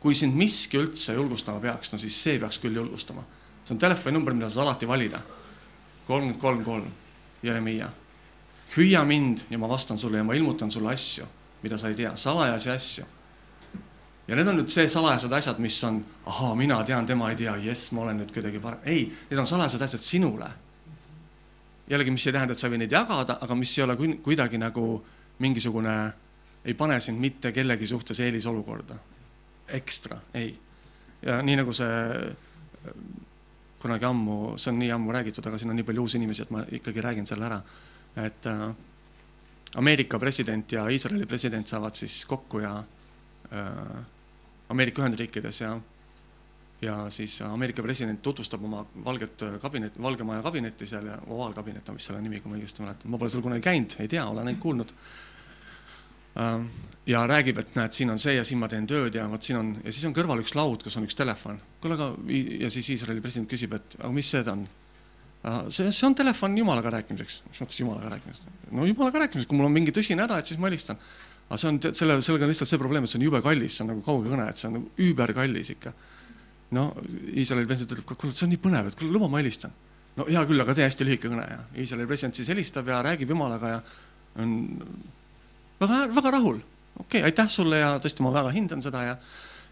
[0.00, 3.24] kui sind miski üldse julgustama peaks, no siis see peaks küll julgustama.
[3.64, 5.20] see on telefoninumber, mida saad alati valida.
[6.06, 6.92] kolmkümmend kolm kolm,
[7.42, 7.88] Jeremiia.
[8.76, 11.24] hüüa mind ja ma vastan sulle ja ma ilmutan sulle asju,
[11.62, 13.04] mida sa ei tea, salajasi asju
[14.28, 17.56] ja need on nüüd see salajased asjad, mis on, ahaa, mina tean, tema ei tea,
[17.66, 18.84] jess, ma olen nüüd kuidagi parem.
[18.88, 20.50] ei, need on salajased asjad sinule.
[21.90, 24.58] jällegi, mis ei tähenda, et sa ei või neid jagada, aga mis ei ole kuidagi
[24.58, 24.86] nagu
[25.44, 25.96] mingisugune,
[26.64, 28.96] ei pane sind mitte kellegi suhtes eelisolukorda.
[29.68, 30.58] ekstra, ei.
[31.22, 31.92] ja nii nagu see
[33.84, 36.50] kunagi ammu, see on nii ammu räägitud, aga siin on nii palju uusi inimesi, et
[36.50, 37.60] ma ikkagi räägin selle ära.
[38.16, 38.70] et äh,
[39.76, 44.04] Ameerika president ja Iisraeli president saavad siis kokku ja äh,
[44.74, 45.74] Ameerika Ühendriikides ja,
[46.82, 52.00] ja siis Ameerika president tutvustab oma valget kabinet, Valge Maja kabinetti seal ja ovaalkabinet on
[52.00, 54.50] vist selle nimi, kui ma õigesti mäletan, ma pole seal kunagi käinud, ei tea, olen
[54.50, 54.94] ainult kuulnud.
[56.42, 56.66] Ähm,
[57.06, 59.60] ja räägib, et näed, siin on see ja siin ma teen tööd ja vot siin
[59.60, 61.60] on ja siis on kõrval üks laud, kus on üks telefon.
[61.80, 62.08] kuule, aga
[62.64, 64.64] ja siis Iisraeli president küsib, et aga mis see on?
[65.46, 67.44] Äh, see, see on telefon jumalaga rääkimiseks.
[67.52, 68.66] mis mõttes jumalaga rääkimiseks?
[68.72, 70.98] no jumalaga rääkimiseks, kui mul on mingi tõsine häda, et siis ma helistan
[71.48, 73.84] aga see on, selle, sellega on lihtsalt see probleem, et see on jube kallis, see
[73.84, 75.94] on nagu kaugekõne, et see on nagu üüberkallis ikka.
[76.74, 76.90] no
[77.36, 79.74] Iisraeli president ütleb, kuule, see on nii põnev, et kuule, luba, ma helistan.
[80.16, 83.34] no hea küll, aga tee hästi lühike kõne ja Iisraeli president siis helistab ja räägib
[83.34, 83.80] jumalaga ja
[84.42, 84.54] on
[85.80, 86.62] väga, väga rahul.
[86.98, 89.18] okei okay,, aitäh sulle ja tõesti, ma väga hindan seda ja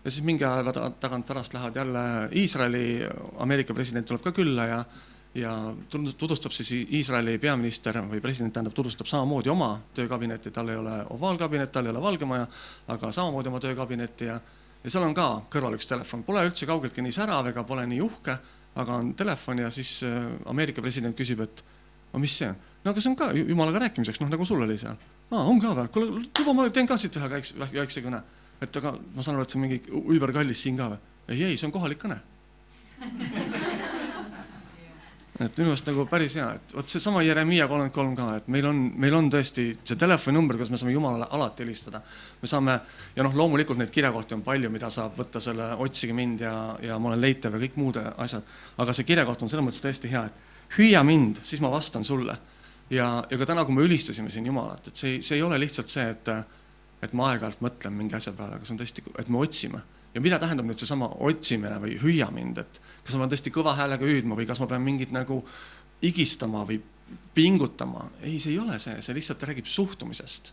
[0.03, 2.01] ja siis mingi aja tagant pärast lähevad jälle
[2.37, 3.07] Iisraeli,
[3.39, 4.85] Ameerika president tuleb ka külla ja
[5.35, 10.99] ja tutvustab siis Iisraeli peaminister või president tähendab, tutvustab samamoodi oma töökabinetti, tal ei ole
[11.15, 12.47] ovaalkabinet, tal ei ole Valge Maja,
[12.93, 14.41] aga samamoodi oma töökabinetti ja,
[14.85, 18.03] ja seal on ka kõrval üks telefon, pole üldse kaugeltki nii särav ega pole nii
[18.05, 18.37] uhke,
[18.83, 20.21] aga on telefon ja siis äh,
[20.53, 21.65] Ameerika president küsib, et
[22.13, 22.61] no mis see on?
[22.85, 25.01] no aga see on ka jumalaga rääkimiseks, noh nagu sul oli seal.
[25.31, 25.89] aa, on ka või?
[25.97, 28.21] kuule, luba, ma teen ka siit ühe väikse, väikse kõne.
[28.61, 31.03] et aga ma saan aru, et see on mingi üüberkallis siin ka või?
[31.33, 32.21] ei, ei, see on kohalik kõne
[35.41, 38.67] et minu meelest nagu päris hea, et vot seesama Jeremiia kolmkümmend kolm ka, et meil
[38.69, 42.03] on, meil on tõesti see telefoninumber, kus me saame Jumalale alati helistada.
[42.43, 42.75] me saame
[43.17, 46.99] ja noh, loomulikult neid kirjakohti on palju, mida saab võtta selle otsige mind ja, ja
[46.99, 48.43] ma olen leitav ja kõik muud asjad.
[48.77, 52.37] aga see kirjakoht on selles mõttes tõesti hea, et hüüa mind, siis ma vastan sulle.
[52.91, 55.89] ja, ja ka täna, kui me ülistasime siin Jumalat, et see, see ei ole lihtsalt
[55.89, 56.29] see, et,
[57.03, 59.81] et ma aeg-ajalt mõtlen mingi asja peale, aga see on tõesti, et me otsime.
[60.15, 63.77] Ja mida tähendab nüüd seesama otsimine või hüüa mind, et kas ma pean tõesti kõva
[63.79, 65.41] häälega hüüdma või kas ma pean mingit nagu
[66.03, 66.83] higistama või
[67.35, 68.11] pingutama.
[68.23, 70.53] ei, see ei ole see, see lihtsalt räägib suhtumisest.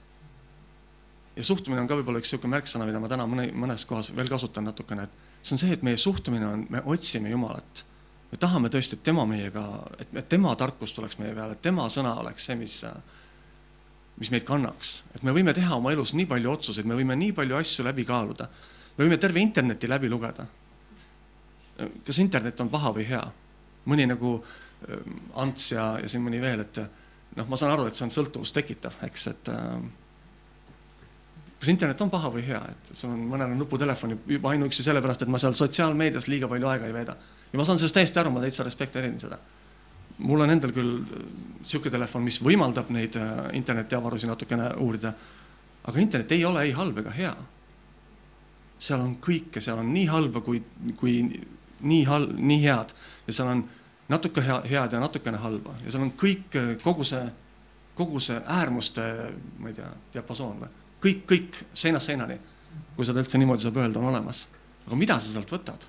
[1.35, 4.29] ja suhtumine on ka võib-olla üks niisugune märksõna, mida ma täna mõne, mõnes kohas veel
[4.31, 7.85] kasutan natukene, et see on see, et meie suhtumine on, me otsime Jumalat
[8.31, 9.63] me tahame tõesti, et tema meiega,
[10.01, 12.75] et, tema tarkus tuleks meie peale, et tema sõna oleks see, mis,
[14.21, 14.99] mis meid kannaks.
[15.15, 18.05] et me võime teha oma elus nii palju otsuseid, me võime nii palju asju läbi
[18.05, 18.49] kaaluda.
[18.97, 20.45] Me võime terve interneti läbi lugeda.
[22.05, 23.23] kas internet on paha või hea?
[23.85, 24.35] mõni nagu
[24.89, 26.81] ähm, Ants ja, ja siin mõni veel, et
[27.35, 29.79] noh, ma saan aru, et see on sõltuvust tekitav, eks, et äh,
[31.59, 35.31] kas internet on paha või hea, et sul on mõnel nuputelefon juba ainuüksi sellepärast, et
[35.31, 37.15] ma seal sotsiaalmeedias liiga palju aega ei veeda.
[37.51, 39.39] ja ma saan sellest täiesti aru, ma täitsa respekteerin seda.
[40.19, 41.03] mul on endal küll
[41.59, 45.13] niisugune telefon, mis võimaldab neid äh, internetiavarusi natukene uurida.
[45.83, 47.35] aga internet ei ole ei halb ega hea.
[48.79, 50.61] Seal on kõike, seal on nii halba kui,
[50.97, 51.19] kui
[51.79, 52.93] nii hal-, nii head
[53.27, 53.63] ja seal on
[54.09, 57.23] natuke hea, head ja natukene halba ja seal on kõik, kogu see,
[57.97, 59.05] kogu see äärmuste,
[59.59, 60.71] ma ei tea, diapasoon või
[61.03, 62.37] kõik, kõik seinast seinani,
[62.95, 64.47] kui seda üldse niimoodi saab öelda, on olemas.
[64.87, 65.87] aga mida sa sealt võtad?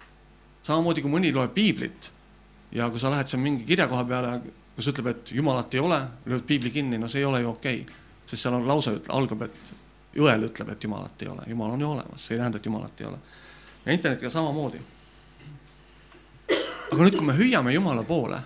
[0.62, 2.10] samamoodi kui mõni loeb piiblit
[2.76, 4.34] ja kui sa lähed seal mingi kirja koha peale,
[4.76, 7.82] kus ütleb, et jumalat ei ole, lööd piibli kinni, no see ei ole ju okei
[7.82, 8.00] okay..
[8.26, 9.72] sest seal on lause, algab, et
[10.18, 13.00] õel ütleb, et jumalat ei ole, jumal on ju olemas, see ei tähenda, et jumalat
[13.00, 13.18] ei ole.
[13.84, 14.80] ja internetiga samamoodi.
[16.92, 18.40] aga nüüd, kui me hüüame Jumala poole,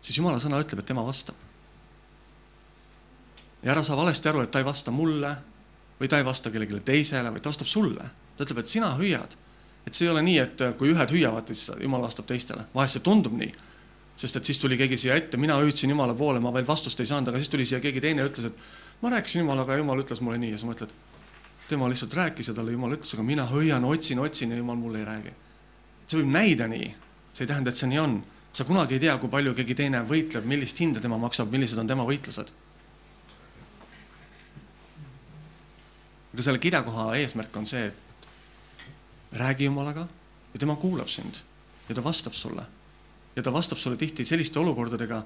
[0.00, 1.48] siis Jumala sõna ütleb, et tema vastab
[3.62, 5.34] ja ära saa valesti aru, et ta ei vasta mulle
[6.00, 8.04] või ta ei vasta kellelegi teisele, vaid ta vastab sulle.
[8.36, 9.36] ta ütleb, et sina hüüad.
[9.86, 12.66] et see ei ole nii, et kui ühed hüüavad, siis jumal vastab teistele.
[12.74, 13.52] vahest see tundub nii,
[14.18, 17.06] sest et siis tuli keegi siia ette, mina hüüdsin Jumala poole, ma veel vastust ei
[17.06, 20.22] saanud, aga siis tuli siia keegi teine ütles, et ma rääkisin Jumalaga ja Jumal ütles
[20.24, 20.94] mulle nii ja sa mõtled,
[21.68, 25.04] tema lihtsalt rääkis ja talle Jumal ütles, aga mina hüüan, otsin, otsin ja Jumal mulle
[25.04, 25.36] ei räägi.
[26.08, 26.88] see võib näida nii,
[27.32, 28.22] see ei tähenda, et see nii on.
[28.52, 31.86] sa kunagi ei tea, kui palju keegi teine võitleb, millist hinda tema maksab, millised on
[31.86, 32.50] tema võitlused
[36.38, 40.04] aga selle kirjakoha eesmärk on see, et räägi Jumalaga
[40.52, 41.40] ja tema kuulab sind
[41.88, 42.62] ja ta vastab sulle.
[43.38, 45.22] Ja ta vastab sulle tihti selliste olukordadega,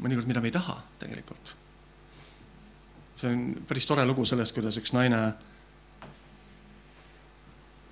[0.00, 1.56] mõnikord, mida me ei taha tegelikult.
[3.20, 5.18] see on päris tore lugu sellest, kuidas üks naine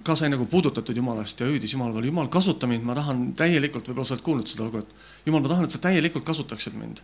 [0.06, 3.90] ka sai nagu puudutatud Jumalast ja hüüdis Jumala peale, Jumal, kasuta mind, ma tahan täielikult,
[3.90, 7.02] võib-olla sa oled kuulnud seda lugu, et Jumal, ma tahan, et sa täielikult kasutaksid mind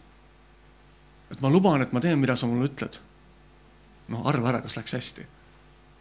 [1.34, 3.00] et ma luban, et ma teen, mida sa mulle ütled.
[4.12, 5.26] noh, arva ära, kas läks hästi.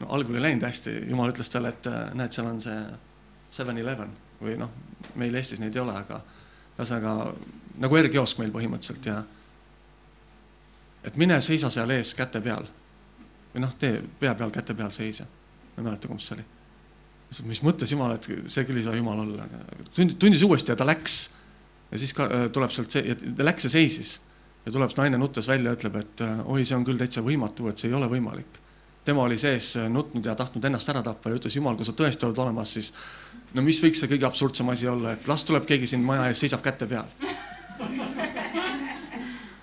[0.01, 2.79] no algul ei läinud hästi, jumal ütles talle, et näed, seal on see
[3.53, 4.71] Seven Eleven või noh,
[5.19, 6.19] meil Eestis neid ei ole, aga
[6.77, 7.33] ühesõnaga
[7.83, 9.19] nagu R-kiosk meil põhimõtteliselt ja
[11.03, 12.65] et mine seisa seal ees käte peal
[13.53, 15.27] või noh, tee pea peal käte peal seisa.
[15.75, 16.45] ma ei mäleta, kumb see oli.
[17.49, 19.47] mis mõttes jumal, et see küll ei saa jumal olla,
[19.93, 21.17] tundis, tundis uuesti ja ta läks
[21.91, 24.19] ja siis ka äh, tuleb sealt see, ta läks ja seisis
[24.65, 27.81] ja tuleb naine nuttes välja, ütleb, et äh, oi, see on küll täitsa võimatu, et
[27.81, 28.61] see ei ole võimalik.
[29.05, 31.95] Tema oli sees äh, nutnud ja tahtnud ennast ära tappa ja ütles, jumal, kui sa
[31.97, 32.93] tõesti oled olemas, siis
[33.53, 36.39] no mis võiks see kõige absurdsem asi olla, et las tuleb keegi siin maja ees,
[36.43, 37.07] seisab käte peal.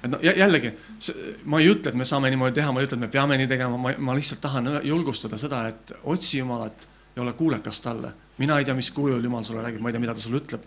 [0.05, 0.72] et no jällegi,
[1.44, 3.50] ma ei ütle, et me saame niimoodi teha, ma ei ütle, et me peame nii
[3.50, 8.12] tegema, ma, ma lihtsalt tahan julgustada seda, et otsi Jumalat ja ole kuulekas talle.
[8.38, 10.62] mina ei tea, mis kujul Jumal sulle räägib, ma ei tea, mida ta sulle ütleb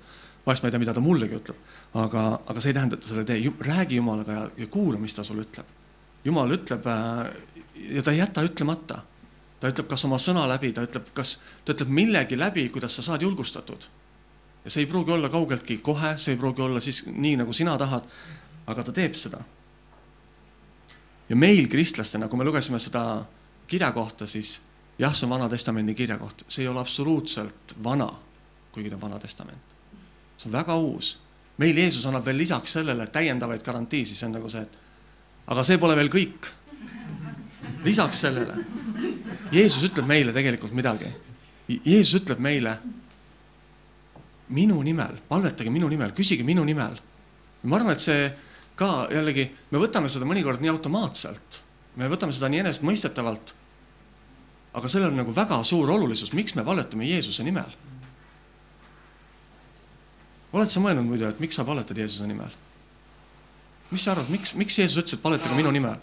[0.46, 1.60] vahest ma ei tea, mida ta mullegi ütleb,
[2.00, 5.16] aga, aga see ei tähenda, et ta selle tee, räägi Jumalaga ja, ja kuula, mis
[5.16, 5.70] ta sulle ütleb.
[6.24, 7.32] Jumal ütleb äh,
[7.76, 9.02] ja ta ei jäta ütlemata.
[9.60, 13.02] ta ütleb kas oma sõna läbi, ta ütleb, kas, ta ütleb millegi läbi, kuidas sa
[13.02, 13.88] saad julgustatud.
[14.66, 17.78] ja see ei pruugi olla kaugeltki kohe, see ei pruugi olla siis nii, nagu sina
[17.78, 18.04] tahad,
[18.68, 19.42] aga ta teeb seda.
[21.30, 23.26] ja meil kristlastena, kui me lugesime seda
[23.68, 24.62] kirja kohta, siis
[25.00, 28.10] jah, see on Vana-testamendi kirja koht, see ei ole absoluutselt vana,
[28.72, 29.74] kuigi ta on Vana Testament
[30.44, 31.20] see on väga uus.
[31.58, 34.78] meil Jeesus annab veel lisaks sellele täiendavaid garantiisid, see on nagu see, et
[35.54, 36.50] aga see pole veel kõik.
[37.84, 38.58] Lisaks sellele,
[39.54, 41.10] Jeesus ütleb meile tegelikult midagi.
[41.70, 42.78] Jeesus ütleb meile
[44.54, 46.98] minu nimel, palvetage minu nimel, küsige minu nimel.
[47.64, 48.28] ma arvan, et see
[48.76, 51.62] ka jällegi, me võtame seda mõnikord nii automaatselt,
[51.96, 53.56] me võtame seda nii enesestmõistetavalt.
[54.74, 57.72] aga sellel on nagu väga suur olulisus, miks me palvetame Jeesuse nimel
[60.54, 62.62] oled sa mõelnud muidu, et miks sa paletad Jeesuse nimel?
[63.94, 66.00] mis sa arvad, miks, miks Jeesus ütles, et paletage minu nimel?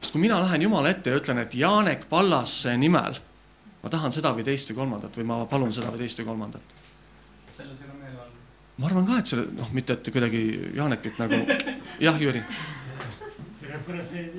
[0.00, 3.16] Sest kui mina lähen Jumala ette ja ütlen, et Janek Pallasse nimel
[3.82, 6.74] ma tahan seda või teist või kolmandat või ma palun seda või teist või kolmandat,
[7.56, 8.34] selles ei ole meelevalda.
[8.78, 10.42] ma arvan ka, et selle, noh, mitte et kuidagi
[10.76, 11.38] Jaanekit nagu,
[12.06, 12.42] jah, Jüri,
[13.60, 14.38] sellepärast, et,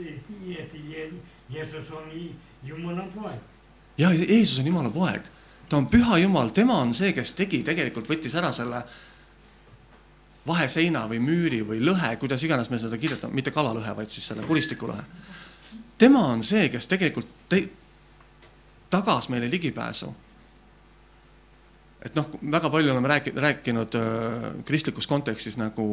[0.60, 1.12] et Je-
[1.50, 2.36] Jeesus on i-
[2.68, 3.40] Jumala poeg.
[3.98, 5.24] ja Jeesus on Jumala poeg,
[5.70, 8.84] ta on püha Jumal, tema on see, kes tegi, tegelikult võttis ära selle
[10.48, 14.44] vaheseina või müüri või lõhe, kuidas iganes me seda kirjutame, mitte kalalõhe, vaid siis selle
[14.48, 15.04] kuristikulõhe.
[16.00, 17.62] Tema on see, kes tegelikult te,
[18.90, 20.10] tagas meile ligipääsu.
[22.06, 25.86] Et noh, väga palju oleme rääkinud, rääkinud äh, kristlikus kontekstis nagu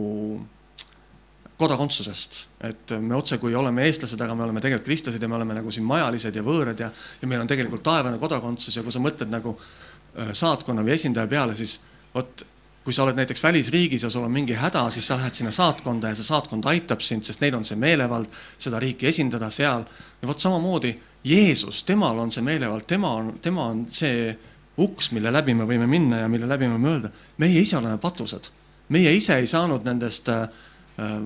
[1.56, 2.38] kodakondsusest,
[2.68, 5.86] et me otsekui oleme eestlased, aga me oleme tegelikult kristlased ja me oleme nagu siin
[5.88, 9.56] majalised ja võõrad ja, ja meil on tegelikult taevane kodakondsus ja kui sa mõtled nagu
[9.56, 11.78] äh, saatkonna või esindaja peale, siis
[12.14, 12.44] vot
[12.86, 16.12] kui sa oled näiteks välisriigis ja sul on mingi häda, siis sa lähed sinna saatkonda
[16.12, 18.30] ja see saatkond aitab sind, sest neil on see meelevald
[18.62, 19.82] seda riiki esindada seal.
[20.22, 20.92] ja vot samamoodi
[21.24, 24.30] Jeesus, temal on see meelevald, tema on, tema on see
[24.78, 27.10] uks, mille läbi me võime minna ja mille läbi me võime öelda,
[27.42, 28.52] meie ise oleme patused.
[28.88, 30.46] meie ise ei saanud nendest äh,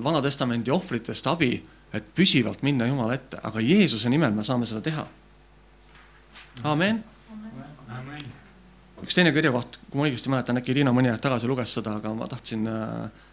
[0.03, 1.53] Vana-testamendi ohvritest abi,
[1.93, 5.07] et püsivalt minna Jumala ette, aga Jeesuse nimel me saame seda teha.
[6.63, 7.03] amen
[7.87, 8.30] amen.
[9.03, 12.13] Üks teine kirjakoht, kui ma õigesti mäletan, äkki Liina mõni aeg tagasi luges seda, aga
[12.15, 13.27] ma tahtsin äh,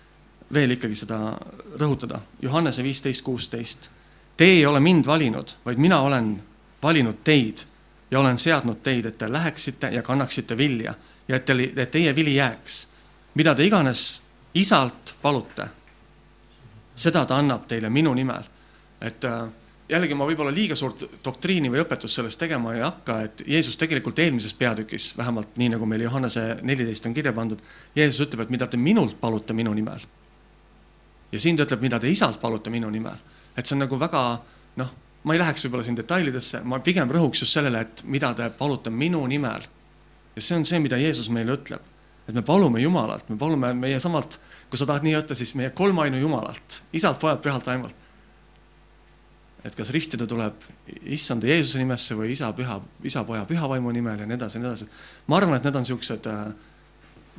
[0.54, 1.18] veel ikkagi seda
[1.80, 2.20] rõhutada.
[2.42, 3.90] Johannese viisteist, kuusteist.
[4.36, 6.36] Te ei ole mind valinud, vaid mina olen
[6.82, 7.64] valinud teid
[8.10, 10.94] ja olen seadnud teid, et te läheksite ja kannaksite vilja
[11.28, 12.86] ja et teil, et teie vili jääks.
[13.34, 14.22] mida te iganes
[14.54, 15.68] isalt palute,
[16.94, 18.42] seda ta annab teile minu nimel.
[19.00, 19.48] et äh,
[19.88, 24.18] jällegi ma võib-olla liiga suurt doktriini või õpetust sellest tegema ei hakka, et Jeesus tegelikult
[24.20, 27.62] eelmises peatükis, vähemalt nii nagu meil Johannese neliteist on kirja pandud,
[27.96, 30.04] Jeesus ütleb, et mida te minult palute minu nimel.
[31.32, 33.16] ja siin ta ütleb, mida te isalt palute minu nimel.
[33.56, 34.22] et see on nagu väga
[34.76, 34.90] noh,
[35.24, 38.90] ma ei läheks võib-olla siin detailidesse, ma pigem rõhuks just sellele, et mida te palute
[38.90, 39.64] minu nimel.
[40.36, 41.80] ja see on see, mida Jeesus meile ütleb,
[42.28, 45.70] et me palume Jumalalt, me palume meie samalt, kui sa tahad nii öelda, siis meie
[45.70, 48.07] kolmainu Jumalalt, isalt, pojalt, pühalt vaimult
[49.64, 50.66] et kas ristida tuleb
[51.10, 54.62] issanda Jeesuse nimesse või isa püha, isa poja püha vaimu nimel ja nii edasi ja
[54.62, 54.88] nii edasi.
[55.26, 56.44] ma arvan, et need on siuksed äh,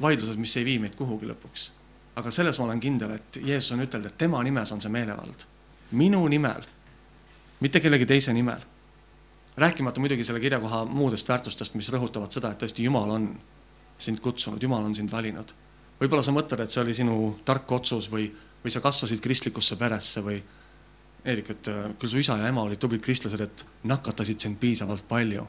[0.01, 1.69] vaidlused, mis ei vii meid kuhugi lõpuks.
[2.19, 5.45] aga selles ma olen kindel, et Jeesus on ütelnud, et tema nimes on see meelevald.
[5.91, 6.67] minu nimel,
[7.59, 8.61] mitte kellegi teise nimel.
[9.57, 13.33] rääkimata muidugi selle kirjakoha muudest väärtustest, mis rõhutavad seda, et tõesti Jumal on
[13.97, 15.53] sind kutsunud, Jumal on sind valinud.
[16.01, 18.29] võib-olla sa mõtled, et see oli sinu tark otsus või,
[18.63, 20.43] või sa kasvasid kristlikusse peresse või
[21.25, 25.03] Eerik, et äh, küll su isa ja ema olid tublid kristlased, et nakatasid sind piisavalt
[25.07, 25.43] palju,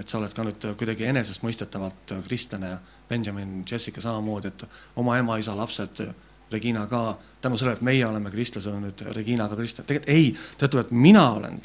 [0.00, 4.66] et sa oled ka nüüd kuidagi enesestmõistetavalt äh, kristlane ja Benjamin, Jessica samamoodi, et
[4.98, 6.04] oma ema-isa lapsed,
[6.52, 10.32] Regina ka, tänu sellele, et meie oleme kristlased, on nüüd Regina ka kristlane, tegelikult ei,
[10.58, 11.62] ütleb, et mina olen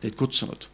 [0.00, 0.68] teid kutsunud.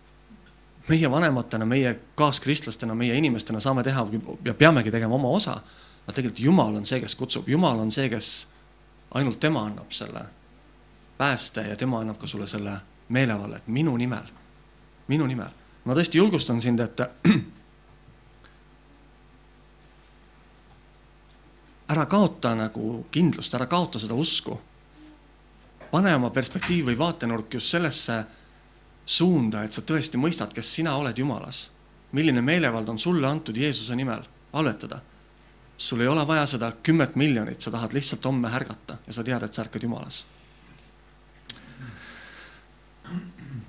[0.87, 4.07] meie vanematena, meie kaaskristlastena, meie inimestena saame teha
[4.44, 5.57] ja peamegi tegema oma osa,
[6.05, 8.49] aga tegelikult Jumal on see, kes kutsub, Jumal on see, kes
[9.18, 10.29] ainult tema annab selle
[11.18, 12.72] pääste ja tema annab ka sulle selle
[13.09, 14.24] meelevalla, et minu nimel,
[15.09, 15.50] minu nimel.
[15.85, 17.00] ma tõesti julgustan sind, et
[21.94, 24.61] ära kaota nagu kindlust, ära kaota seda usku.
[25.90, 28.24] pane oma perspektiiv või vaatenurk just sellesse
[29.05, 31.70] suunda, et sa tõesti mõistad, kes sina oled Jumalas.
[32.12, 35.00] milline meelevald on sulle antud Jeesuse nimel palvetada.
[35.76, 39.42] sul ei ole vaja seda kümmet miljonit, sa tahad lihtsalt homme ärgata ja sa tead,
[39.42, 40.26] et sa ärkad Jumalas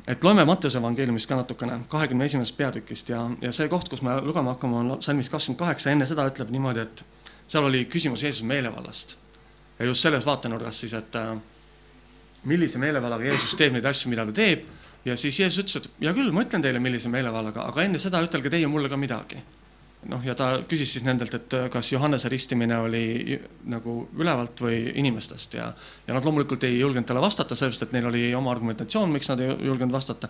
[0.07, 4.15] et loeme Mattiuse evangeeliumist ka natukene, kahekümne esimesest peatükist ja, ja see koht, kus me
[4.23, 7.03] lugema hakkame, on salmis kakskümmend kaheksa, enne seda ütleb niimoodi, et
[7.47, 9.17] seal oli küsimus Jeesuse meelevallast.
[9.79, 11.35] ja just selles vaatenurgas siis, et äh,
[12.43, 14.65] millise meelevallaga Jeesus teeb neid asju, mida ta teeb
[15.05, 18.21] ja siis Jeesus ütles, et hea küll, ma ütlen teile, millise meelevallaga, aga enne seda
[18.23, 19.43] ütelge teie mulle ka midagi.
[20.05, 23.37] Noh, ja ta küsis siis nendelt, et kas Johannese ristimine oli
[23.71, 25.71] nagu ülevalt või inimestest ja,
[26.07, 29.41] ja nad loomulikult ei julgenud talle vastata, sellepärast et neil oli oma argumentatsioon, miks nad
[29.43, 30.29] ei julgenud vastata.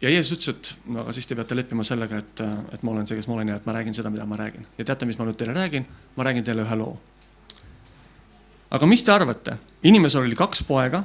[0.00, 3.06] ja Jeesus ütles, et no aga siis te peate leppima sellega, et, et ma olen
[3.06, 4.66] see, kes ma olen ja et ma räägin seda, mida ma räägin.
[4.78, 5.86] ja teate, mis ma nüüd teile räägin?
[6.16, 6.98] ma räägin teile ühe loo.
[8.70, 11.02] aga mis te arvate, inimesel oli kaks poega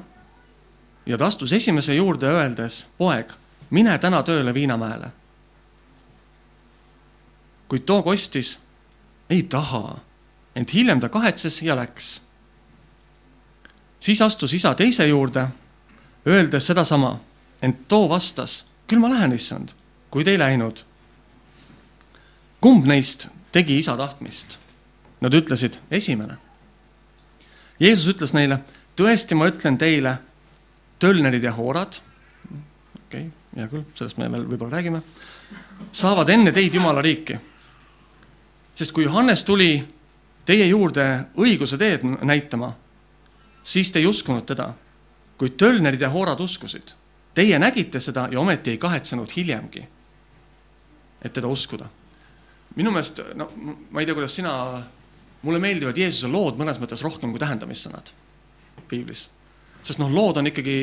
[1.06, 3.34] ja ta astus esimese juurde öeldes, poeg,
[3.70, 5.12] mine täna tööle Viinamäele
[7.74, 8.60] kuid too kostis
[9.30, 9.98] ei taha,
[10.56, 12.22] ent hiljem ta kahetses ja läks.
[14.00, 15.48] siis astus isa teise juurde,
[16.28, 17.20] öeldes sedasama,
[17.62, 19.74] ent too vastas, küll ma lähen, issand,
[20.12, 20.84] kuid ei läinud.
[22.62, 24.60] kumb neist tegi isa tahtmist?
[25.22, 26.38] Nad ütlesid, esimene.
[27.80, 28.60] Jeesus ütles neile,
[28.96, 30.18] tõesti, ma ütlen teile,
[31.00, 31.98] tölnerid ja hoorad,
[33.08, 35.02] okei okay,, hea küll, sellest me veel võib-olla räägime,
[35.92, 37.40] saavad enne teid Jumala riiki
[38.76, 39.88] sest kui Johannes tuli
[40.46, 41.06] teie juurde
[41.40, 42.74] õiguse teed näitama,
[43.64, 44.74] siis te ei uskunud teda.
[45.38, 46.94] kuid tölnerid ja hoorad uskusid.
[47.34, 49.82] Teie nägite seda ja ometi ei kahetsenud hiljemgi,
[51.22, 51.90] et teda uskuda.
[52.76, 53.52] minu meelest, no
[53.92, 54.84] ma ei tea, kuidas sina,
[55.42, 58.14] mulle meeldivad Jeesuse lood mõnes mõttes rohkem kui tähendamissõnad
[58.88, 59.30] piiblis.
[59.84, 60.78] sest noh, lood on ikkagi,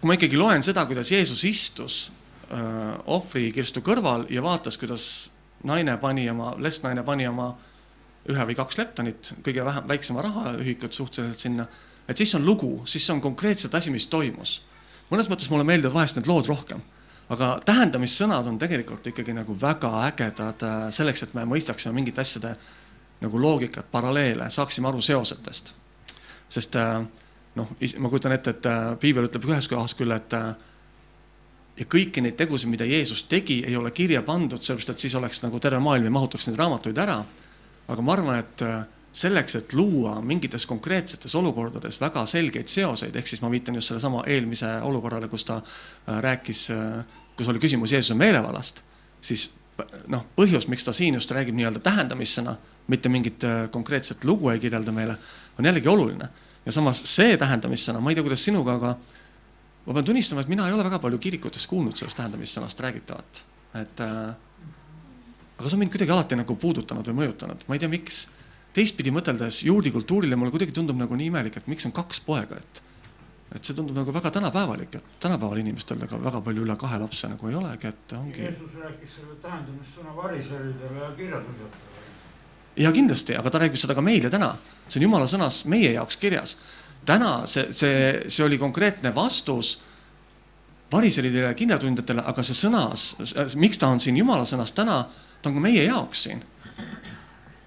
[0.00, 2.12] kui ma ikkagi loen seda, kuidas Jeesus istus
[2.50, 5.31] öö, ohvrikirstu kõrval ja vaatas, kuidas
[5.64, 7.52] naine pani oma, lestnaine pani oma
[8.30, 11.66] ühe või kaks leptonit, kõige vähem, väiksema rahaühikut suhteliselt sinna.
[12.08, 14.62] et siis on lugu, siis on konkreetselt asi, mis toimus.
[15.10, 16.80] mõnes mõttes mulle meeldivad vahest need lood rohkem,
[17.28, 22.56] aga tähendamissõnad on tegelikult ikkagi nagu väga ägedad äh, selleks, et me mõistaksime mingite asjade
[23.20, 25.74] nagu loogikat, paralleele, saaksime aru seosetest.
[26.48, 27.02] sest äh,
[27.54, 30.34] noh, ma kujutan ette, et äh, piibel ütleb ühes kohas küll, et
[31.78, 35.42] ja kõiki neid tegusid, mida Jeesus tegi, ei ole kirja pandud, sellepärast et siis oleks
[35.42, 37.22] nagu terve maailm ei mahutaks neid raamatuid ära
[37.92, 43.28] aga ma arvan, et äh, selleks, et luua mingites konkreetsetes olukordades väga selgeid seoseid, ehk
[43.28, 47.92] siis ma viitan just sellesama eelmise olukorrale, kus ta äh, rääkis, äh, kus oli küsimus
[47.94, 48.82] Jeesuse meelevallast,
[49.20, 49.50] siis
[50.12, 52.54] noh, põhjus, miks ta siin just räägib nii-öelda tähendamissõna,
[52.92, 55.16] mitte mingit konkreetset lugu ei kirjelda meile,
[55.58, 56.28] on jällegi oluline.
[56.66, 58.90] ja samas see tähendamissõna, ma ei tea, kuidas sinuga, aga
[59.86, 63.42] ma pean tunnistama, et mina ei ole väga palju kirikutes kuulnud sellest tähendamissõnast räägitavat,
[63.80, 64.34] et äh,
[65.58, 68.22] aga see on mind kuidagi alati nagu puudutanud või mõjutanud, ma ei tea, miks.
[68.72, 72.56] teistpidi mõteldes juudi kultuurile mulle kuidagi tundub nagu nii imelik, et miks on kaks poega,
[72.56, 72.82] et
[73.52, 77.28] et see tundub nagu väga tänapäevalik, et tänapäeval inimestel ega väga palju üle kahe lapse
[77.28, 78.46] nagu ei olegi, et ongi.
[78.46, 81.90] Jeesus rääkis selle tähendamissõna variseridele ja kirjandusjatele.
[82.76, 84.54] ja kindlasti, aga ta räägib seda ka meile täna,
[84.88, 86.56] see on jumala sõnas meie jaoks kirjas.
[87.04, 87.96] Täna see, see,
[88.28, 89.80] see oli konkreetne vastus
[90.92, 93.12] variseridele ja kirjatundjatele, aga see sõnas,
[93.56, 95.02] miks ta on siin jumala sõnas täna
[95.42, 96.42] ta on ka meie jaoks siin.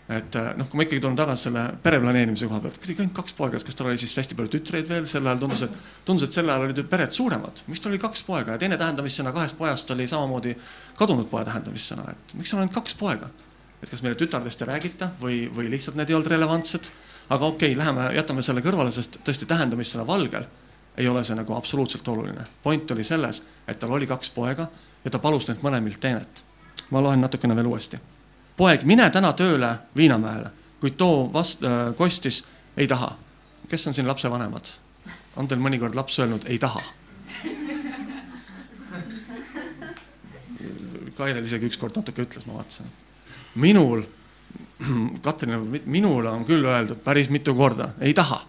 [0.05, 3.33] et äh, noh, kui ma ikkagi tulen tagasi selle pereplaneerimise koha pealt, kuidagi ainult kaks
[3.33, 6.37] poega, kas tal oli siis hästi palju tütreid veel, sel ajal tundus, et tundus, et
[6.37, 9.89] sel ajal olid pered suuremad, miks tal oli kaks poega ja teine tähendamissõna kahest pojast
[9.95, 10.53] oli samamoodi
[10.99, 13.31] kadunud poja tähendamissõna, et miks on ainult kaks poega.
[13.81, 16.91] et kas meile tütardest ei räägita või, või lihtsalt need ei olnud relevantsed.
[17.29, 20.45] Aga okei okay,, läheme, jätame selle kõrvale, sest tõesti tähendamissõna valgel
[20.97, 22.43] ei ole see nagu absoluutselt oluline.
[22.63, 24.67] point oli selles, et tal oli kaks poega
[25.05, 26.43] ja ta palus neilt mõlemilt teenet
[26.89, 27.99] ma loen natukene veel uuesti.
[28.57, 30.49] poeg, mine täna tööle Viinamäele,
[30.79, 32.43] kuid too vast- äh,, kostis,
[32.77, 33.17] ei taha.
[33.69, 34.71] kes on siin lapsevanemad?
[35.35, 36.81] on teil mõnikord laps öelnud ei taha?
[41.15, 42.85] Kairel isegi ükskord natuke ütles, ma vaatasin.
[43.55, 44.03] minul,
[45.25, 48.41] Katrin, minule on küll öeldud päris mitu korda, ei taha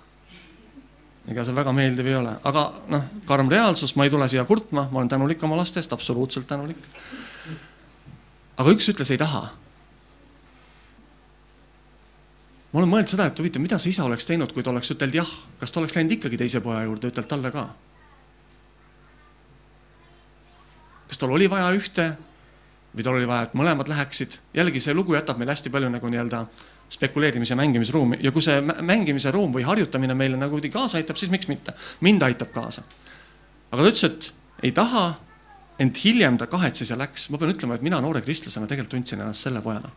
[1.27, 4.87] ega see väga meeldiv ei ole, aga noh, karm reaalsus, ma ei tule siia kurtma,
[4.93, 6.85] ma olen tänulik oma laste eest, absoluutselt tänulik
[8.57, 9.47] aga üks ütles ei taha.
[12.73, 15.17] ma olen mõelnud seda, et huvitav, mida see isa oleks teinud, kui ta oleks ütelnud
[15.17, 17.67] jah, kas ta oleks läinud ikkagi teise poja juurde, ütelnud talle ka?
[21.07, 22.11] kas tal oli vaja ühte
[22.97, 26.11] või tal oli vaja, et mõlemad läheksid, jällegi see lugu jätab meile hästi palju nagu
[26.13, 26.47] nii-öelda
[26.89, 31.31] spekuleerimise ja mängimisruumi ja kui see mängimise ruum või harjutamine meile nagu kaasa aitab, siis
[31.31, 32.83] miks mitte, mind aitab kaasa.
[33.71, 34.33] aga ta ütles, et
[34.63, 35.15] ei taha
[35.79, 39.21] ent hiljem ta kahetses ja läks, ma pean ütlema, et mina noore kristlasena tegelikult tundsin
[39.21, 39.91] ennast selle pojana.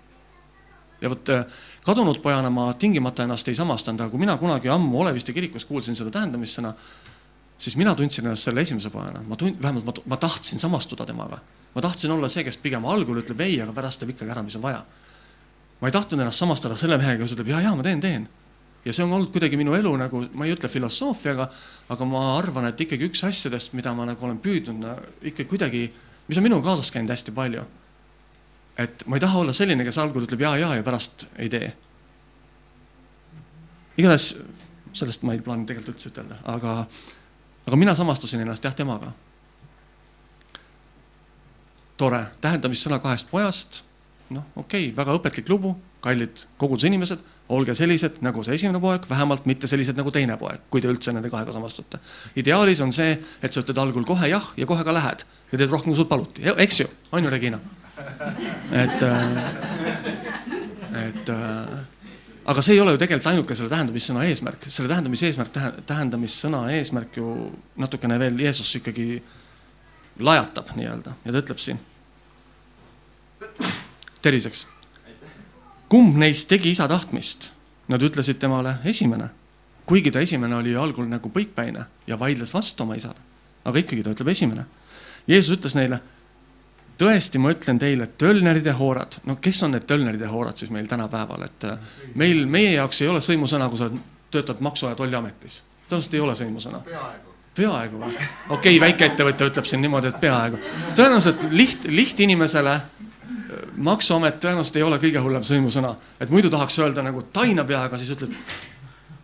[1.01, 1.45] ja vot äh,
[1.85, 5.95] kadunud pojana ma tingimata ennast ei samastanud, aga kui mina kunagi ammu Oleviste kirikus kuulsin
[5.95, 6.73] seda tähendamissõna,
[7.59, 11.39] siis mina tundsin ennast selle esimese pojana, ma tund-, vähemalt ma, ma tahtsin samastuda temaga.
[11.75, 14.55] ma tahtsin olla see, kes pigem algul ütleb ei, aga pärast teeb ikkagi ära, mis
[14.55, 14.83] on vaja.
[15.81, 18.27] ma ei tahtnud ennast samastada selle mehega, kes ütleb ja, ja ma teen, teen
[18.85, 21.49] ja see on olnud kuidagi minu elu nagu, ma ei ütle filosoofiaga,
[21.91, 25.83] aga ma arvan, et ikkagi üks asjadest, mida ma nagu olen püüdnud ikka kuidagi,
[26.29, 27.65] mis on minuga kaasas käinud hästi palju.
[28.79, 31.73] et ma ei taha olla selline, kes algul ütleb ja, ja ja pärast ei tee.
[33.97, 34.35] igatahes
[34.93, 36.85] sellest ma ei plaani tegelikult üldse ütelda, aga,
[37.69, 39.11] aga mina samastusin ennast jah temaga.
[41.99, 43.81] tore, tähendamissõna kahest pojast,
[44.31, 47.19] noh, okei okay,, väga õpetlik lugu, kallid koguduse inimesed
[47.51, 51.11] olge sellised nagu see esimene poeg, vähemalt mitte sellised nagu teine poeg, kui te üldse
[51.11, 51.99] nende kahega samastute.
[52.39, 55.69] ideaalis on see, et sa ütled algul kohe jah ja kohe ka lähed ja teed
[55.69, 57.59] rohkem, kui sult paluti, eks ju, on ju, Regina?
[58.71, 59.43] et, äh,
[61.03, 61.98] et äh,
[62.49, 65.53] aga see ei ole ju tegelikult ainuke selle tähendamissõna eesmärk, selle tähendamise eesmärk,
[65.89, 67.35] tähendamissõna eesmärk ju
[67.77, 69.21] natukene veel Jeesus ikkagi
[70.25, 71.79] lajatab nii-öelda ja ta ütleb siin.
[74.21, 74.65] terviseks
[75.89, 77.51] kumb neist tegi isa tahtmist?
[77.89, 79.31] Nad ütlesid temale esimene,
[79.89, 83.17] kuigi ta esimene oli algul nagu põikpäine ja vaidles vastu oma isale.
[83.65, 84.65] aga ikkagi ta ütleb esimene.
[85.27, 85.99] Jeesus ütles neile,
[86.99, 90.71] tõesti, ma ütlen teile, tölnerid ja hoorad, no kes on need tölnerid ja hoorad siis
[90.73, 93.99] meil tänapäeval, et äh, meil, meie jaoks ei ole sõimusõna, kui sa oled,
[94.31, 95.63] töötad Maksu- ja Tolliametis.
[95.89, 96.83] tõenäoliselt ei ole sõimusõna.
[96.85, 97.35] peaaegu.
[97.55, 98.13] peaaegu või?
[98.13, 100.59] okei okay,, väikeettevõte ütleb siin niimoodi, et peaaegu.
[100.95, 102.83] tõenäoliselt liht, lihtinimesele äh,
[103.77, 108.35] maksuamet tõenäoliselt ei ole kõige hullem sõimusõna, et muidu tahaks öelda nagu tainapeaga, siis ütled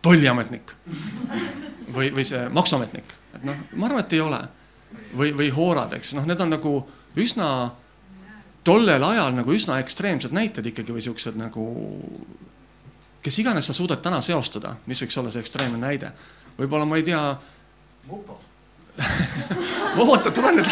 [0.02, 0.72] tolliametnik
[1.92, 4.46] või, või see maksuametnik, et noh, ma arvan, et ei ole.
[5.16, 6.78] või, või hoorad, eks noh, need on nagu
[7.16, 7.48] üsna
[8.66, 11.66] tollel ajal nagu üsna ekstreemsed näited ikkagi või siuksed nagu,
[13.22, 16.12] kes iganes sa suudad täna seostada, mis võiks olla see ekstreemne näide.
[16.58, 17.22] võib-olla ma ei tea.
[18.06, 18.40] mupo.
[20.00, 20.68] oota, tule nüüd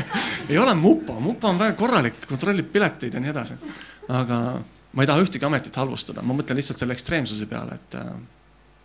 [0.50, 3.56] ei ole mupo, mupo on väga korralik, kontrollib pileteid ja nii edasi.
[4.08, 4.38] aga
[4.92, 8.10] ma ei taha ühtegi ametit halvustada, ma mõtlen lihtsalt selle ekstreemsuse peale, et äh,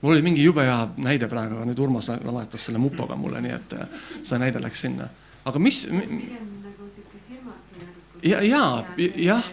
[0.01, 3.55] mul oli mingi jube hea näide praegu, aga nüüd Urmas laetas selle mupoga mulle, nii
[3.55, 5.09] et äh, see näide läks sinna.
[5.47, 6.05] aga mis mi,?
[6.07, 8.06] pigem nagu sihuke silmakirjalik.
[8.23, 8.61] Ja, ja,
[9.15, 9.49] jah.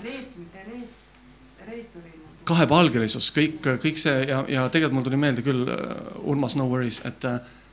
[2.44, 7.00] kahepalgelisus, kõik, kõik see ja, ja tegelikult mul tuli meelde küll uh, Urmas No Worries,
[7.08, 7.24] et,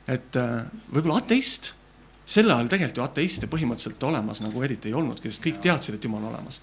[0.08, 0.62] et uh,
[0.94, 1.74] võib-olla ateist,
[2.24, 6.08] sel ajal tegelikult ju ateiste põhimõtteliselt olemas nagu eriti ei olnudki, sest kõik teadsid, et
[6.08, 6.62] Jumal on olemas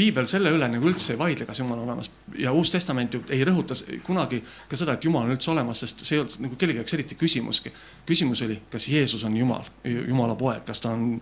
[0.00, 3.22] piibel selle üle nagu üldse ei vaidle, kas Jumal on olemas ja Uus Testament ju
[3.32, 3.76] ei rõhuta
[4.06, 6.96] kunagi ka seda, et Jumal on üldse olemas, sest see ei olnud nagu kellegi jaoks
[6.96, 7.72] eriti küsimuski.
[8.08, 11.18] küsimus oli, kas Jeesus on Jumal, Jumala poeg, kas ta on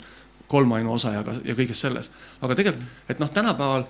[0.48, 2.10] kolmainu osa ja, kõiges selles.
[2.40, 3.86] aga tegelikult, et noh, tänapäeval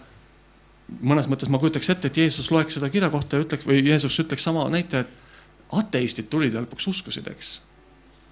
[1.00, 4.18] mõnes mõttes ma kujutaks ette, et Jeesus loeks seda kirja kohta ja ütleks või Jeesus
[4.20, 7.60] ütleks sama näite, et ateistid tulid ja lõpuks uskusid, eks.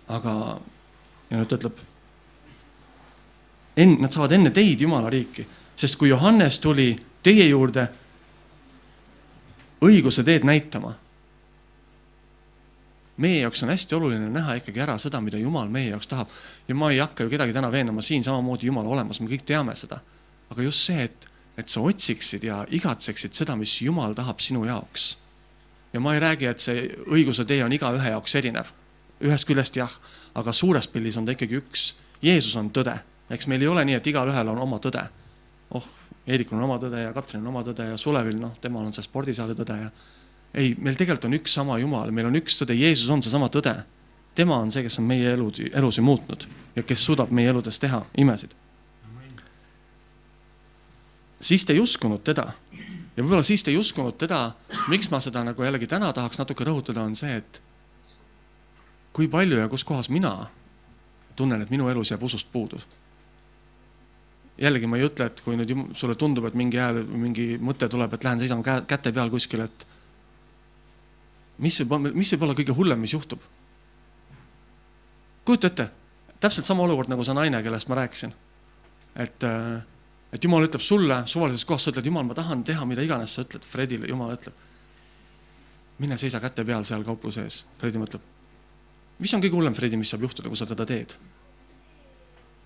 [0.08, 0.56] aga,
[1.30, 1.84] ja nüüd ta ütleb,
[3.76, 5.46] en-, nad saavad enne teid Jumala riiki
[5.76, 7.86] sest kui Johannes tuli teie juurde
[9.84, 10.94] õiguse teed näitama,
[13.16, 16.28] meie jaoks on hästi oluline näha ikkagi ära seda, mida Jumal meie jaoks tahab.
[16.68, 19.76] ja ma ei hakka ju kedagi täna veenama siin samamoodi Jumal olemas, me kõik teame
[19.76, 20.00] seda.
[20.50, 25.18] aga just see, et, et sa otsiksid ja igatseksid seda, mis Jumal tahab sinu jaoks.
[25.92, 28.72] ja ma ei räägi, et see õiguse tee on igaühe jaoks erinev.
[29.20, 29.92] ühest küljest jah,
[30.34, 31.94] aga suures pildis on ta ikkagi üks.
[32.22, 32.98] Jeesus on tõde,
[33.30, 35.04] eks meil ei ole nii, et igalühel on oma tõde
[35.70, 35.88] oh,
[36.26, 39.04] Eerikul on oma tõde ja Katrin on oma tõde ja Sulevil, noh, temal on see
[39.06, 39.90] spordisaali tõde ja
[40.54, 43.74] ei, meil tegelikult on üks sama Jumal, meil on üks tõde, Jeesus on seesama tõde.
[44.34, 48.04] tema on see, kes on meie elud, elusi muutnud ja kes suudab meie eludes teha
[48.18, 48.50] imesid.
[51.40, 52.52] siis te ei uskunud teda
[53.16, 54.52] ja võib-olla siis te ei uskunud teda,
[54.88, 57.62] miks ma seda nagu jällegi täna tahaks natuke rõhutada, on see, et
[59.12, 60.50] kui palju ja kus kohas mina
[61.36, 62.80] tunnen, et minu elus jääb usust puudu
[64.58, 68.14] jällegi ma ei ütle, et kui nüüd sulle tundub, et mingi hääl mingi mõte tuleb,
[68.16, 69.86] et lähen seisan käte peal kuskil, et
[71.58, 73.42] mis võib, mis võib olla kõige hullem, mis juhtub?
[75.46, 75.84] kujuta ette,
[76.42, 78.32] täpselt sama olukord nagu see naine, kellest ma rääkisin.
[79.14, 79.82] et, äh,
[80.32, 83.44] et jumal ütleb sulle suvalises kohas, sa ütled, jumal, ma tahan teha mida iganes, sa
[83.46, 84.54] ütled Fredile, jumal ütleb.
[85.98, 87.64] mine seisa käte peal seal kaupluse ees.
[87.78, 88.20] Fredi mõtleb,
[89.18, 91.16] mis on kõige hullem, Fredi, mis saab juhtuda, kui sa seda teed?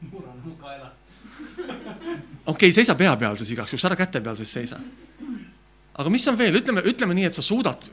[0.01, 0.93] murran mu kaela
[2.47, 4.79] okei okay,, seisa pea peal siis igaks juhuks, ära käte peal siis seisa.
[6.01, 7.91] Aga mis on veel, ütleme, ütleme nii, et sa suudad,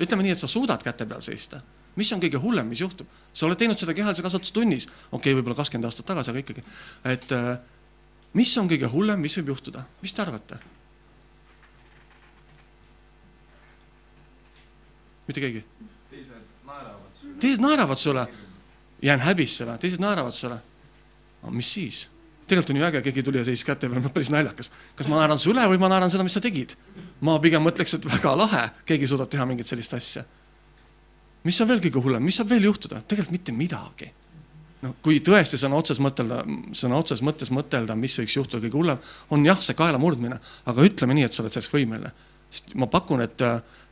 [0.00, 1.60] ütleme nii, et sa suudad käte peal seista.
[1.98, 3.06] mis on kõige hullem, mis juhtub?
[3.32, 6.64] sa oled teinud seda kehalise kasvatuse tunnis, okei okay,, võib-olla kakskümmend aastat tagasi, aga ikkagi.
[7.04, 7.56] et äh,
[8.38, 10.60] mis on kõige hullem, mis võib juhtuda, mis te arvate?
[15.28, 15.64] mitte keegi?
[16.10, 16.32] teised
[16.66, 17.36] naeravad sulle.
[17.44, 18.24] teised naeravad sulle,
[19.02, 20.62] jään häbisse või, teised naeravad sulle.
[21.42, 22.06] no mis siis?
[22.50, 24.72] tegelikult on ju äge, keegi tuli ja seisis käte peal, päris naljakas.
[24.98, 26.74] kas ma naeran su üle või ma naeran seda, mis sa tegid?
[27.26, 30.24] Ma pigem mõtleks, et väga lahe, keegi suudab teha mingit sellist asja.
[31.44, 33.02] mis on veel kõige hullem, mis saab veel juhtuda?
[33.08, 34.10] tegelikult mitte midagi.
[34.82, 36.42] noh, kui tõesti sõna otseses mõtelda,
[36.72, 38.98] sõna otseses mõttes mõtelda, mis võiks juhtuda kõige hullem,
[39.30, 42.12] on jah, see kaela murdmine, aga ütleme nii, et sa oled selleks võimeline.
[42.50, 43.42] sest ma pakun, et,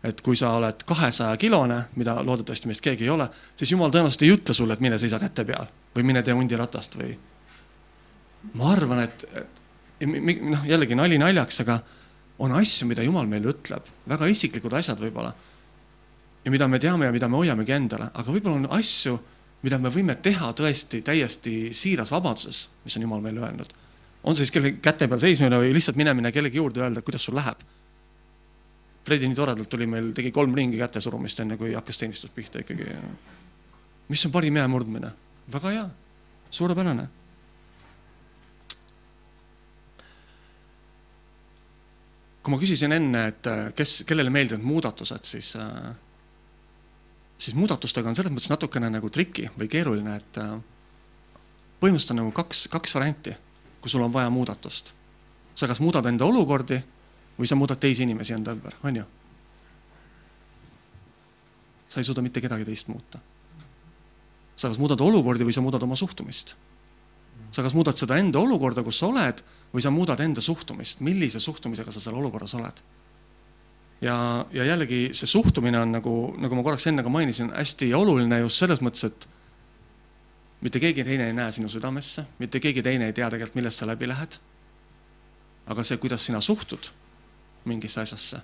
[0.03, 4.23] et kui sa oled kahesaja kilone, mida loodetavasti meist keegi ei ole, siis jumal tõenäoliselt
[4.23, 7.13] ei ütle sulle, et mine seisa käte peal või mine tee hundiratast või
[8.55, 11.79] ma arvan, et, et noh, jällegi nali naljaks, aga
[12.39, 15.33] on asju, mida Jumal meile ütleb, väga isiklikud asjad võib-olla.
[16.45, 19.19] ja mida me teame ja mida me hoiamegi endale, aga võib-olla on asju,
[19.63, 23.73] mida me võime teha tõesti täiesti siiras vabaduses, mis on Jumal meile öelnud.
[24.23, 27.35] on see siis kellegi käte peal seismine või lihtsalt minemine kellegi juurde öelda, kuidas sul
[27.35, 27.59] läheb.
[29.05, 32.61] Fredi nii toredalt tuli meil, tegi kolm ringi käte surumist, enne kui hakkas teenistus pihta
[32.61, 32.87] ikkagi.
[34.09, 35.11] mis on parim jää murdmine?
[35.53, 35.89] väga hea,
[36.51, 37.09] suurepärane
[42.49, 45.91] kui ma küsisin enne, et äh, kes, kellele meeldivad muudatused, siis, äh,
[47.37, 50.55] siis muudatustega on selles mõttes natukene nagu triki või keeruline, et äh,
[51.83, 53.37] põhimõtteliselt on nagu kaks, kaks varianti.
[53.79, 54.95] kui sul on vaja muudatust.
[55.55, 56.81] sa kas muudad enda olukordi
[57.39, 59.05] või sa muudad teisi inimesi enda ümber, on ju?
[61.89, 63.21] sa ei suuda mitte kedagi teist muuta.
[64.57, 66.57] sa kas muudad olukordi või sa muudad oma suhtumist.
[67.51, 69.43] Sa kas muudad seda enda olukorda, kus sa oled,
[69.73, 72.83] või sa muudad enda suhtumist, millise suhtumisega sa seal olukorras oled.
[74.01, 78.39] ja, ja jällegi see suhtumine on nagu, nagu ma korraks enne ka mainisin, hästi oluline
[78.45, 79.29] just selles mõttes, et
[80.61, 83.87] mitte keegi teine ei näe sinu südamesse, mitte keegi teine ei tea tegelikult, millest sa
[83.87, 84.39] läbi lähed.
[85.69, 86.87] aga see, kuidas sina suhtud
[87.69, 88.39] mingisse asjasse,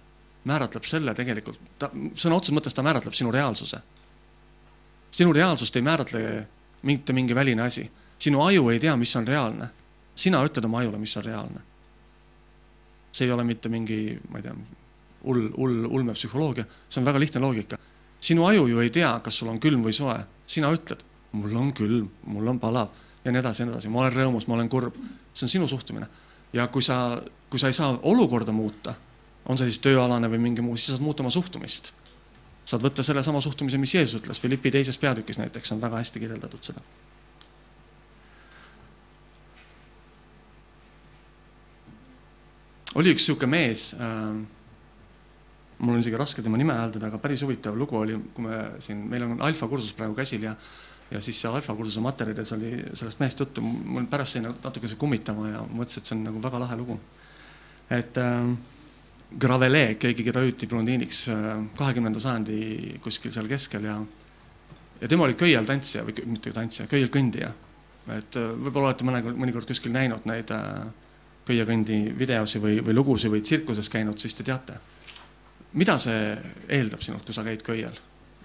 [0.44, 3.78] määratleb selle tegelikult, ta sõna otseses mõttes ta määratleb sinu reaalsuse.
[5.10, 6.48] sinu reaalsust ei määratle
[6.82, 9.68] mitte mingi väline asi, sinu aju ei tea, mis on reaalne.
[10.14, 11.60] sina ütled oma ajule, mis on reaalne.
[13.12, 14.54] see ei ole mitte mingi, ma ei tea,
[15.24, 17.78] hull, hull, ulmepsühholoogia, see on väga lihtne loogika.
[18.20, 21.04] sinu aju ju ei tea, kas sul on külm või soe, sina ütled
[21.34, 22.88] mul on külm, mul on palav
[23.24, 24.96] ja nii edasi ja nii edasi, ma olen rõõmus, ma olen kurb.
[25.34, 26.06] see on sinu suhtumine.
[26.52, 28.94] ja kui sa, kui sa ei saa olukorda muuta,
[29.46, 31.92] on see siis tööalane või mingi muu, siis saad muuta oma suhtumist.
[32.64, 36.62] saad võtta sellesama suhtumise, mis Jeesus ütles Philippi teises peatükis näiteks on väga hästi kirjeldatud
[36.62, 36.80] seda.
[42.94, 44.34] Oli üks sihuke mees äh,
[45.78, 49.04] mul on isegi raske tema nime hääldada, aga päris huvitav lugu oli, kui me siin,
[49.10, 50.56] meil on alfa kursus praegu käsil ja
[51.10, 55.50] ja siis seal alfa kursuse materjalides oli sellest mehest juttu, mul pärast jäi natukese kummitama
[55.50, 56.98] ja mõtlesin, et see on nagu väga lahe lugu.
[57.90, 58.54] et äh,
[59.40, 61.24] Gravele, keegi, keda hüüti blondiiniks
[61.74, 63.98] kahekümnenda sajandi kuskil seal keskel ja
[65.00, 67.50] ja tema oli köiel tantsija või mitte tantsija, köiel kõndija.
[68.16, 70.84] et äh, võib-olla olete mõnikord, mõnikord kuskil näinud neid äh,
[71.46, 74.80] köiekõndi videosi või, või lugusid või tsirkuses käinud, siis te teate.
[75.72, 76.36] mida see
[76.68, 77.94] eeldab sinult, kui sa käid köiel,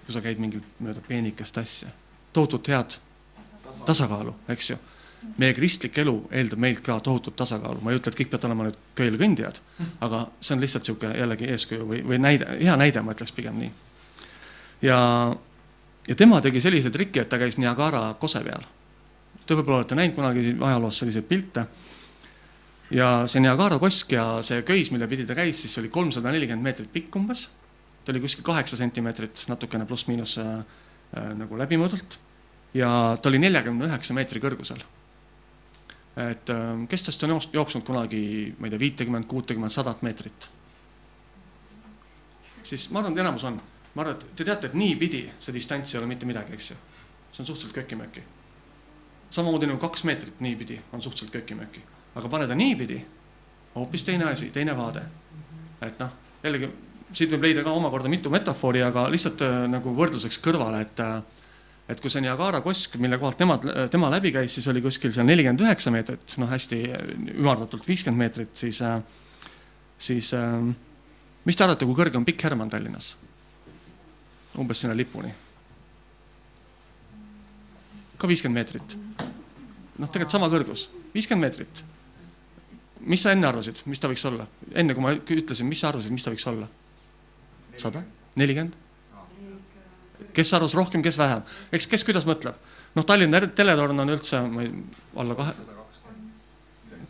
[0.04, 1.88] kui sa käid mingil mööda peenikest asja
[2.32, 2.96] tohutut head
[3.86, 4.76] tasakaalu, eks ju.
[5.36, 8.66] meie kristlik elu eeldab meilt ka tohutut tasakaalu, ma ei ütle, et kõik peavad olema
[8.66, 9.60] nüüd köiel kõndijad,
[10.00, 13.58] aga see on lihtsalt niisugune jällegi eeskuju või, või näide, hea näide, ma ütleks pigem
[13.60, 13.70] nii.
[14.88, 14.98] ja,
[16.08, 18.64] ja tema tegi sellise triki, et ta käis Niagara kose peal.
[19.46, 21.66] Te võib-olla olete näinud kunagi ajaloos selliseid pilte.
[22.90, 26.64] Ja see Niagara kosk ja see köis, mille pidi ta käis, siis oli kolmsada nelikümmend
[26.64, 27.48] meetrit pikk umbes.
[28.04, 30.62] ta oli kuskil kaheksa sentimeetrit, natukene pluss-miinus äh,
[31.10, 32.20] Äh, nagu läbimõõdult
[32.76, 32.88] ja
[33.18, 34.78] ta oli neljakümne üheksa meetri kõrgusel.
[36.22, 40.46] et äh, kes tast on jooksnud kunagi, ma ei tea, viitekümmet, kuutekümmet, sadat meetrit?
[42.62, 43.58] siis ma arvan, et enamus on.
[43.94, 46.76] ma arvan, et te teate, et niipidi see distants ei ole mitte midagi, eks ju.
[47.32, 48.22] see on suhteliselt köki-möki.
[49.34, 51.82] samamoodi nagu kaks meetrit niipidi on suhteliselt köki-möki,
[52.14, 53.00] aga pane ta niipidi,
[53.74, 55.02] hoopis teine asi, teine vaade.
[55.80, 56.70] et noh, jällegi
[57.12, 61.20] siit võib leida ka omakorda mitu metafoori, aga lihtsalt äh, nagu võrdluseks kõrvale, et äh,
[61.90, 65.26] et kui see Niagara kosk, mille kohalt nemad, tema läbi käis, siis oli kuskil seal
[65.26, 66.78] nelikümmend üheksa meetrit, noh, hästi
[67.32, 69.00] ümardatult viiskümmend meetrit, siis, äh,
[69.98, 70.30] siis
[71.48, 73.16] mis te arvate, kui kõrge on Pikk Hermann Tallinnas?
[74.58, 75.30] umbes sinna lipuni.
[78.18, 78.96] ka viiskümmend meetrit.
[79.98, 81.82] noh, tegelikult sama kõrgus, viiskümmend meetrit.
[83.06, 84.46] Mis sa enne arvasid, mis ta võiks olla?
[84.74, 86.68] enne kui ma ütlesin, mis sa arvasid, mis ta võiks olla?
[87.80, 88.02] sada,
[88.40, 88.76] nelikümmend?
[90.34, 91.42] kes arvas rohkem, kes vähem,
[91.72, 92.56] eks kes kuidas mõtleb.
[92.94, 94.72] noh, Tallinna teletorn on üldse, ma ei,
[95.18, 95.54] alla kahe,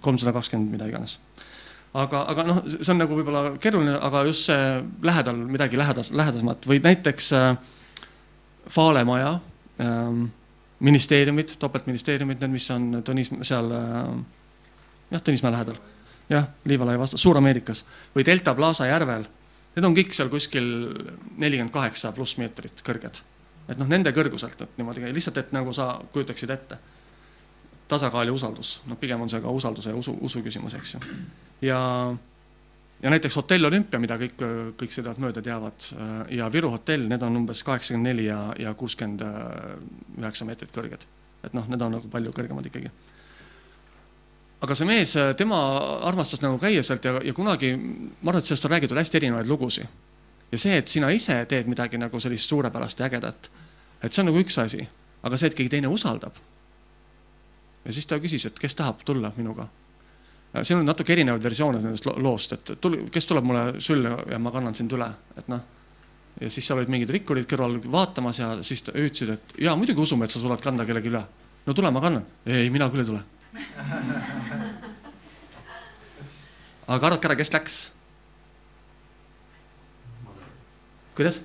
[0.04, 1.18] kolmsada kakskümmend, mida iganes.
[1.94, 4.66] aga, aga noh, see on nagu võib-olla keeruline, aga just see
[5.02, 7.54] lähedal midagi lähedas, lähedasemat või näiteks äh,
[8.70, 9.38] Fale maja
[9.80, 10.20] äh,,
[10.80, 14.12] ministeeriumid, topeltministeeriumid, need, mis on Tõnis seal äh,,
[15.10, 15.76] jah, Tõnismäe lähedal,
[16.30, 17.84] jah, Liivalaia vastu, Suur-Ameerikas
[18.14, 19.26] või Delta Plaza järvel
[19.76, 20.64] Need on kõik seal kuskil
[21.38, 23.20] nelikümmend kaheksa pluss meetrit kõrged.
[23.70, 26.78] et noh, nende kõrguselt et niimoodi lihtsalt et nagu sa kujutaksid ette.
[27.88, 31.00] tasakaal ja usaldus, noh, pigem on see ka usalduse ja usu, usu küsimus, eks ju.
[31.60, 31.78] ja,
[33.02, 34.42] ja näiteks hotell Olümpia, mida kõik,
[34.78, 35.86] kõik sõidavad mööda teavad
[36.30, 39.22] ja Viru hotell, need on umbes kaheksakümmend neli ja, ja kuuskümmend
[40.18, 41.06] üheksa meetrit kõrged.
[41.42, 42.90] et noh, need on nagu palju kõrgemad ikkagi
[44.60, 45.58] aga see mees, tema
[46.08, 49.48] armastas nagu käia sealt ja, ja kunagi, ma arvan, et sellest on räägitud hästi erinevaid
[49.48, 49.88] lugusid.
[50.52, 53.50] ja see, et sina ise teed midagi nagu sellist suurepärast ja ägedat,
[54.02, 54.84] et see on nagu üks asi,
[55.22, 56.36] aga see, et keegi teine usaldab.
[57.84, 59.68] ja siis ta küsis, et kes tahab tulla minuga.
[60.62, 64.52] siin on natuke erinevaid versioone sellest loost, et tul-, kes tuleb mulle sülle ja ma
[64.52, 65.08] kannan sind üle,
[65.40, 65.64] et noh.
[66.40, 70.28] ja siis seal olid mingid rikkurid kõrval vaatamas ja siis hüüdsid, et jaa, muidugi usume,
[70.28, 71.24] et sa suudad kanda kellegi üle.
[71.64, 72.28] no tule, ma kannan.
[72.44, 73.24] ei, mina küll ei tule
[76.90, 77.78] aga arvake ära, kes läks?
[81.14, 81.42] kuidas?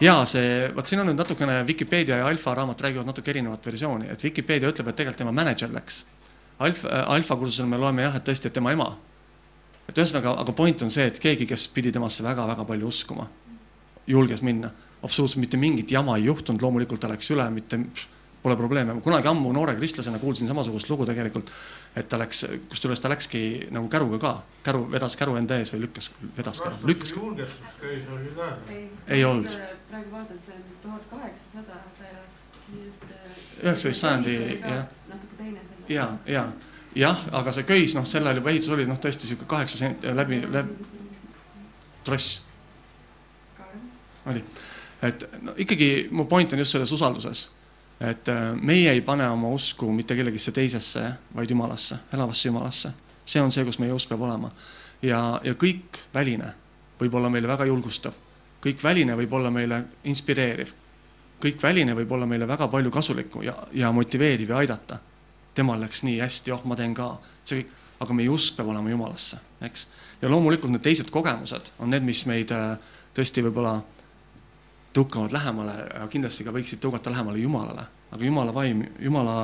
[0.00, 4.08] ja see, vot siin on nüüd natukene Vikipeedia ja Alfa raamat räägivad natuke erinevat versiooni,
[4.12, 6.04] et Vikipeedia ütleb, et tegelikult tema mänedžer läks.
[6.58, 8.96] alfa, alfakursusel me loeme jah, et tõesti, et tema ema.
[9.88, 13.28] et ühesõnaga, aga point on see, et keegi, kes pidi temasse väga-väga palju uskuma,
[14.06, 14.70] julges minna.
[15.02, 17.80] absoluutselt mitte mingit jama ei juhtunud, loomulikult ta läks üle, mitte,
[18.44, 18.98] pole probleeme.
[19.00, 21.50] kunagi ammu noore kristlasena kuulsin samasugust lugu tegelikult,
[21.96, 23.40] et ta läks, kusjuures ta läkski
[23.72, 24.34] nagu käruga ka,
[24.66, 27.14] käru, vedas käru enda ees või lükkas, vedas käru, lükkas.
[27.16, 28.50] julgestusköis oli ka.
[29.08, 29.56] Ei olnud.
[29.88, 32.44] praegu vaatan, see on tuhat kaheksasada ta elas,
[32.84, 33.10] et.
[33.64, 34.86] Üheksateist sajandi, jah..
[35.08, 36.48] natuke teine ja, ja
[36.94, 40.04] jah, aga see köis, noh, sel ajal juba ehitus oli noh, tõesti sihuke kaheksa sent-
[40.14, 40.76] läbi, läbi,
[42.06, 42.44] tross
[44.30, 44.44] oli.
[45.02, 47.48] et no ikkagi mu point on just selles usalduses,
[48.00, 52.92] et äh, meie ei pane oma usku mitte kellegisse teisesse, vaid Jumalasse, elavasse Jumalasse.
[53.24, 54.50] see on see, kus meie usk peab olema.
[55.02, 56.52] Ja, ja kõik väline
[57.00, 58.12] võib olla meile väga julgustav,
[58.64, 60.74] kõik väline võib olla meile inspireeriv,
[61.40, 64.98] kõik väline võib olla meile väga palju kasulikku ja, ja motiveeriv ja aidata.
[65.54, 67.14] Temal läks nii hästi, oh ma teen ka,
[67.44, 67.72] see kõik,
[68.04, 69.86] aga meie usk peab olema Jumalasse, eks.
[70.22, 72.74] ja loomulikult need teised kogemused on need, mis meid äh,
[73.14, 73.78] tõesti võib-olla
[74.94, 75.74] tõukavad lähemale
[76.10, 79.36] kindlasti ka võiksid tõugata lähemale Jumalale, aga Jumala vaim, Jumala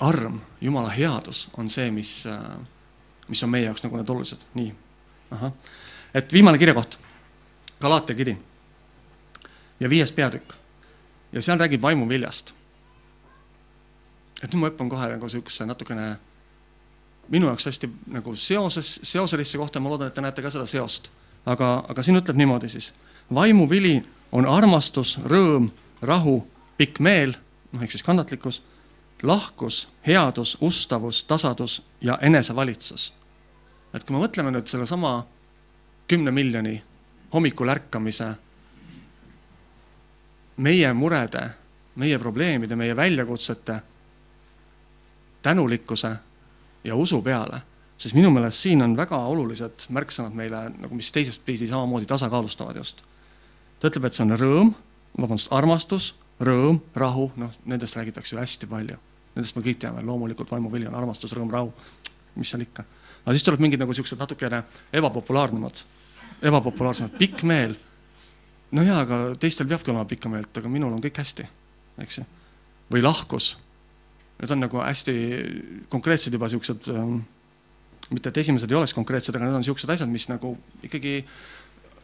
[0.00, 2.14] arm, Jumala headus on see, mis,
[3.28, 4.72] mis on meie jaoks nagu need olulised, nii.
[6.14, 6.98] et viimane kirjakoht,
[7.80, 8.34] Galaatia kiri.
[9.80, 10.52] Ja viies peatükk.
[11.32, 12.50] Ja seal räägib vaimuviljast
[14.40, 16.14] et nüüd ma hüppan kohe nagu siukse natukene
[17.30, 21.10] minu jaoks hästi nagu seoses, seoselisse kohta, ma loodan, et te näete ka seda seost.
[21.46, 22.92] aga, aga siin ütleb niimoodi siis.
[23.34, 25.70] vaimuvili on armastus, rõõm,
[26.02, 27.34] rahu, pikk meel,
[27.72, 28.62] noh ehk siis kannatlikkus,
[29.22, 33.12] lahkus, headus, ustavus, tasadus ja enesevalitsus.
[33.94, 35.26] et kui me mõtleme nüüd sellesama
[36.06, 36.82] kümne miljoni
[37.32, 38.34] hommikul ärkamise
[40.56, 41.50] meie murede,
[41.94, 43.80] meie probleemide, meie väljakutsete
[45.42, 46.16] tänulikkuse
[46.84, 47.62] ja usu peale,
[48.00, 52.80] siis minu meelest siin on väga olulised märksõnad meile nagu, mis teisest pidi samamoodi tasakaalustavad
[52.80, 53.04] just.
[53.80, 54.72] ta ütleb, et see on rõõm,
[55.16, 58.96] vabandust, armastus, rõõm, rahu, noh, nendest räägitakse ju hästi palju.
[59.34, 61.72] Nendest me kõik teame, loomulikult vaimuvili on armastus, rõõm, rahu,
[62.36, 62.84] mis seal ikka.
[63.24, 64.62] aga siis tuleb mingid nagu siuksed natukene
[64.96, 65.84] ebapopulaarsemad,
[66.50, 67.76] ebapopulaarsemad, pikk meel
[68.72, 71.46] no jaa, aga teistel peabki olema pikka meelt, aga minul on kõik hästi,
[72.04, 72.24] eks ju.
[72.90, 73.56] või lahkus.
[74.40, 75.14] Need on nagu hästi
[75.92, 77.20] konkreetsed juba siuksed ähm,,
[78.10, 80.56] mitte et esimesed ei oleks konkreetsed, aga need on siuksed asjad, mis nagu
[80.86, 81.20] ikkagi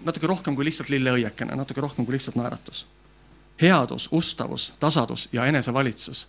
[0.06, 2.86] natuke rohkem kui lihtsalt lilleõiekene, natuke rohkem kui lihtsalt naeratus.
[3.60, 6.28] headus, ustavus, tasadus ja enesevalitsus.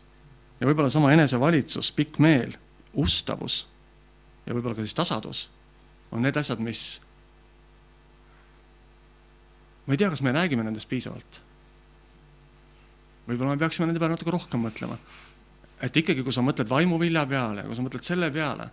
[0.59, 2.57] ja võib-olla sama enesevalitsus, pikk meel,
[2.93, 3.67] ustavus
[4.45, 5.49] ja võib-olla ka siis tasadus
[6.11, 7.01] on need asjad, mis
[9.86, 11.41] ma ei tea, kas me räägime nendest piisavalt.
[13.28, 14.97] võib-olla me peaksime nende peale natuke rohkem mõtlema.
[15.82, 18.69] et ikkagi, kui sa mõtled vaimuvilja peale, kui sa mõtled selle peale,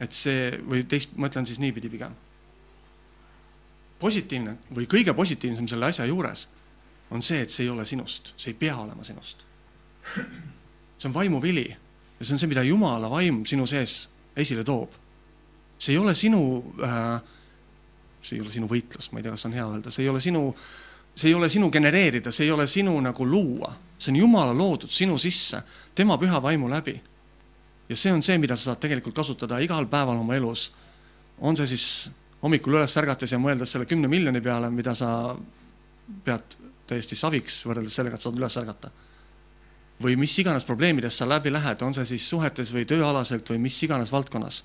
[0.00, 2.14] et see või teist, ma ütlen siis niipidi pigem.
[4.00, 6.48] positiivne või kõige positiivsem selle asja juures
[7.10, 9.44] on see, et see ei ole sinust, see ei pea olema sinust.
[10.98, 14.90] see on vaimuvili ja see on see, mida Jumala vaim sinu sees esile toob.
[15.78, 16.40] see ei ole sinu
[16.84, 17.20] äh,
[18.22, 20.20] see ei ole sinu võitlus, ma ei tea, kas on hea öelda, see ei ole
[20.22, 20.42] sinu,
[21.14, 24.92] see ei ole sinu genereerida, see ei ole sinu nagu luua, see on Jumala loodud
[24.92, 25.62] sinu sisse,
[25.94, 26.98] tema püha vaimu läbi.
[27.90, 30.70] Ja see on see, mida sa saad tegelikult kasutada igal päeval oma elus.
[31.38, 32.10] on see siis
[32.42, 35.36] hommikul üles ärgates ja mõeldes selle kümne miljoni peale, mida sa
[36.24, 38.90] pead täiesti saviks võrreldes sellega, et saad üles ärgata.
[40.02, 43.82] või mis iganes probleemidest sa läbi lähed, on see siis suhetes või tööalaselt või mis
[43.82, 44.62] iganes valdkonnas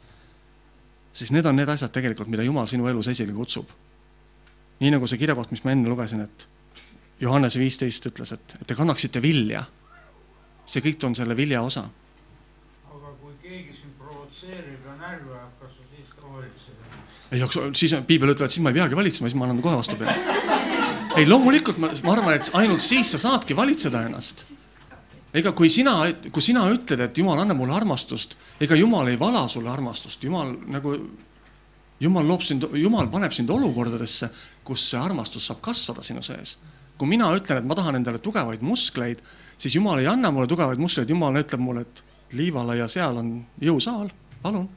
[1.16, 3.70] siis need on need asjad tegelikult, mida Jumal sinu elus esile kutsub.
[4.80, 6.48] nii nagu see kirjakoht, mis ma enne lugesin, et
[7.20, 9.64] Johannese viisteist ütles, et, et te kannaksite vilja.
[10.66, 11.86] see kõik on selle vilja osa.
[12.92, 17.15] aga kui keegi sind provotseerib ja närvi ajab, kas sa siis ka valitsed ennast?
[17.32, 19.78] ei, aga siis piibel ütleb, et siis ma ei peagi valitsema, siis ma annan kohe
[19.80, 20.14] vastupidi.
[21.18, 24.46] ei, loomulikult ma, ma arvan, et ainult siis sa saadki valitseda ennast.
[25.36, 25.98] ega kui sina,
[26.32, 30.54] kui sina ütled, et Jumal annab mulle armastust, ega Jumal ei vala sulle armastust, Jumal
[30.72, 30.96] nagu,
[32.00, 34.30] Jumal loob sind, Jumal paneb sind olukordadesse,
[34.64, 36.58] kus see armastus saab kasvada sinu sees.
[36.96, 39.20] kui mina ütlen, et ma tahan endale tugevaid muskleid,
[39.58, 42.04] siis Jumal ei anna mulle tugevaid muskleid, Jumal ütleb mulle, et
[42.36, 44.08] liivalaia seal on jõusaal,
[44.42, 44.70] palun.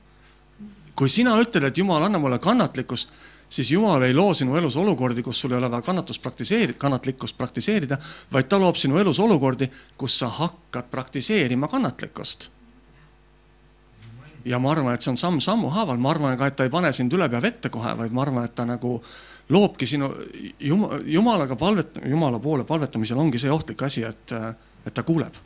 [0.99, 3.12] Kui sina ütled, et Jumal, anna mulle kannatlikkust,
[3.49, 7.38] siis Jumal ei loo sinu elus olukordi, kus sul ei ole vaja kannatust praktiseerida, kannatlikkust
[7.38, 8.01] praktiseerida,
[8.34, 12.51] vaid ta loob sinu elus olukordi, kus sa hakkad praktiseerima kannatlikkust.
[14.49, 16.88] ja ma arvan, et see on samm-sammu haaval, ma arvan ka, et ta ei pane
[16.96, 18.94] sind üle pea vette kohe, vaid ma arvan, et ta nagu
[19.53, 20.09] loobki sinu
[20.61, 24.32] jumala, jumalaga palvet-, jumala poole palvetamisel ongi see ohtlik asi, et,
[24.86, 25.36] et ta kuuleb.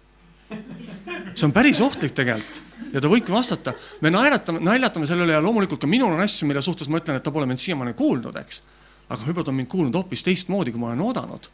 [1.34, 3.74] See on päris ohtlik tegelikult ja ta võibki vastata,
[4.04, 7.18] me naeratame, naljatame selle üle ja loomulikult ka minul on asju, mille suhtes ma ütlen,
[7.18, 8.62] et ta pole mind siiamaani kuulnud, eks.
[9.08, 11.48] aga võib-olla ta on mind kuulnud hoopis teistmoodi, kui ma olen oodanud.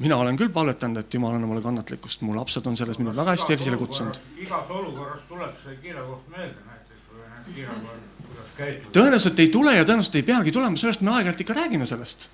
[0.00, 3.36] mina olen küll palvetanud, et Jumal anna mulle kannatlikkust, mu lapsed on selles mind väga
[3.36, 4.20] hästi esile kutsunud.
[4.38, 8.94] igas olukorras tuleb see kirjakoht meelde näiteks või need kirjakohad, kuidas käituda.
[8.98, 12.28] tõenäoliselt ei tule ja tõenäoliselt ei peagi tulema, sellest me aeg-ajalt ikka räägime sellest.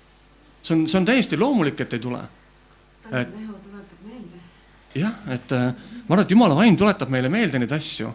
[0.61, 2.23] see on, see on täiesti loomulik, et ei tule.
[3.11, 3.45] Meelde.
[4.95, 5.73] jah, et äh,
[6.07, 8.13] ma arvan, et Jumala vaim tuletab meile meelde neid asju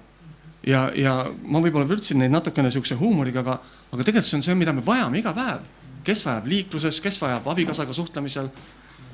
[0.66, 3.58] ja, ja ma võib-olla vürtsin neid natukene niisuguse huumoriga, aga,
[3.92, 5.70] aga tegelikult see on see, mida me vajame iga päev.
[6.02, 8.48] kes vajab liikluses, kes vajab abikaasaga suhtlemisel.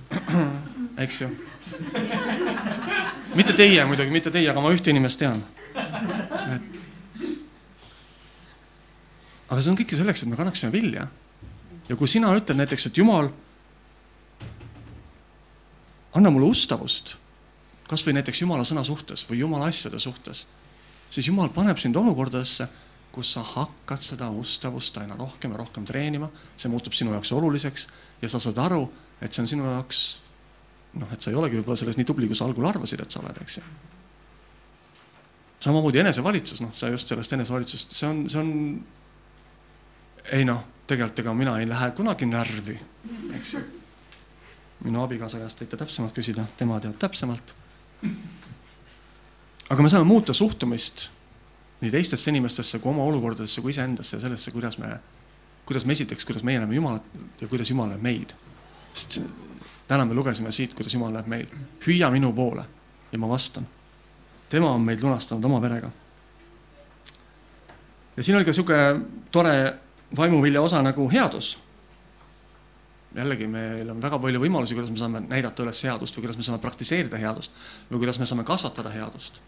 [1.04, 1.28] eks ju.
[3.34, 5.42] mitte teie muidugi, mitte teie, aga ma ühte inimest tean.
[9.48, 11.06] aga see on kõik selleks, et me kannaksime vilja.
[11.88, 13.30] ja kui sina ütled näiteks, et Jumal,
[16.16, 17.16] anna mulle ustavust,
[17.88, 20.46] kasvõi näiteks Jumala sõna suhtes või Jumala asjade suhtes
[21.10, 22.68] siis Jumal paneb sind olukordadesse,
[23.12, 27.88] kus sa hakkad seda ustavust aina rohkem ja rohkem treenima, see muutub sinu jaoks oluliseks
[28.22, 28.82] ja sa saad aru,
[29.20, 30.02] et see on sinu jaoks
[31.00, 33.22] noh, et sa ei olegi võib-olla selles nii tubli, kui sa algul arvasid, et sa
[33.22, 33.64] oled, eks ju.
[35.64, 38.52] samamoodi enesevalitsus, noh, sa just sellest enesevalitsusest, see on, see on.
[40.38, 42.76] ei noh, tegelikult ega mina ei lähe kunagi närvi,
[43.40, 43.64] eks ju.
[44.84, 47.56] minu abikaasa käest võite täpsemalt küsida, tema teab täpsemalt
[49.68, 51.08] aga me saame muuta suhtumist
[51.80, 54.96] nii teistesse inimestesse kui oma olukordadesse kui iseendasse ja sellesse, kuidas me,
[55.66, 57.04] kuidas me esiteks, kuidas meie näeme Jumalat
[57.40, 58.34] ja kuidas Jumal näeb meid.
[58.92, 59.20] sest
[59.88, 61.46] täna me lugesime siit, kuidas Jumal näeb meil.
[61.86, 62.64] hüüa minu poole
[63.12, 63.68] ja ma vastan.
[64.48, 65.90] tema on meid lunastanud oma verega.
[68.16, 69.74] ja siin oli ka sihuke tore
[70.16, 71.58] vaimuvilja osa nagu headus.
[73.16, 76.48] Jällegi, meil on väga palju võimalusi, kuidas me saame näidata üles headust või kuidas me
[76.48, 77.54] saame praktiseerida headust
[77.90, 79.40] või kuidas me saame kasvatada headust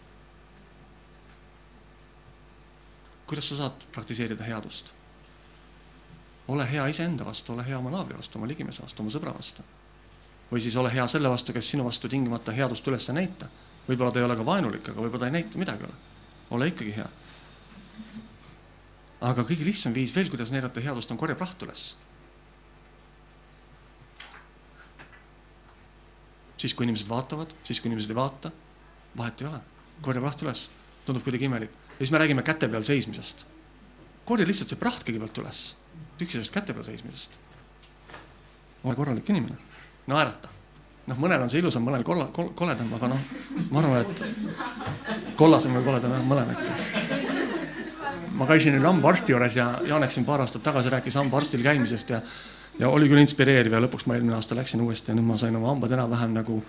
[3.31, 4.91] kuidas sa saad praktiseerida headust?
[6.47, 9.63] ole hea iseenda vastu, ole hea oma naabri vastu, oma ligimese vastu, oma sõbra vastu.
[10.51, 13.47] või siis ole hea selle vastu, kes sinu vastu tingimata headust üles ei näita.
[13.87, 15.95] võib-olla ta ei ole ka vaenulik, aga võib-olla ta ei näita midagi üle.
[16.49, 17.07] ole ikkagi hea.
[19.31, 21.95] aga kõige lihtsam viis veel, kuidas näidata headust, on korja praht üles.
[26.61, 28.51] Siis, kui inimesed vaatavad, siis kui inimesed ei vaata,
[29.17, 29.61] vahet ei ole,
[30.05, 30.67] korja praht üles,
[31.05, 33.45] tundub kuidagi imelik ja siis me räägime käte peal seismisest.
[34.25, 35.59] korja lihtsalt see praht kõigepealt üles,
[36.17, 37.37] tühja sellest käte peal seismisest.
[38.83, 39.57] ole korralik inimene,
[40.07, 40.49] naerata.
[41.07, 43.27] noh, mõnel on see ilusam, mõnel kolla, kol, koledam, aga noh,
[43.69, 47.20] ma arvan, et kollasem või koledam jah, mõlemat, eks.
[48.37, 52.21] Ma käisin nüüd hambaarsti juures ja Janek siin paar aastat tagasi rääkis hambaarstil käimisest ja
[52.79, 55.55] ja oli küll inspireeriv ja lõpuks ma eelmine aasta läksin uuesti ja nüüd ma sain
[55.55, 56.61] oma hambad enam-vähem nagu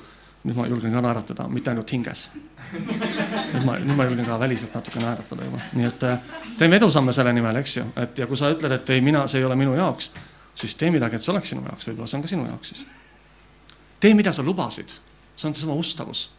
[0.43, 2.25] nüüd ma julgen ka naeratada, mitte ainult hinges.
[2.73, 7.15] nüüd ma, nüüd ma julgen ka väliselt natuke naeratada juba, nii et äh, teeme edusamme
[7.15, 9.57] selle nimel, eks ju, et ja kui sa ütled, et ei, mina, see ei ole
[9.59, 10.11] minu jaoks,
[10.59, 12.85] siis tee midagi, et see oleks sinu jaoks, võib-olla see on ka sinu jaoks siis.
[14.03, 14.97] tee, mida sa lubasid,
[15.37, 16.31] see on seesama ustavus.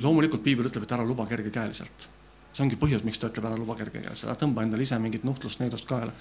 [0.00, 2.08] Loomulikult piibel ütleb, et ära luba kergekäeliselt.
[2.52, 5.60] see ongi põhjus, miks ta ütleb, ära luba kergekäeliselt, ära tõmba endale ise mingit nuhtlust,
[5.60, 6.12] neidust kaela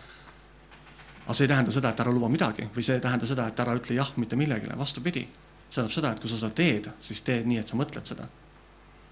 [1.27, 3.59] aga see ei tähenda seda, et ära luba midagi või see ei tähenda seda, et
[3.59, 5.27] ära ütle jah mitte millegile, vastupidi.
[5.69, 8.27] see tähendab seda, et kui sa seda teed, siis tee nii, et sa mõtled seda.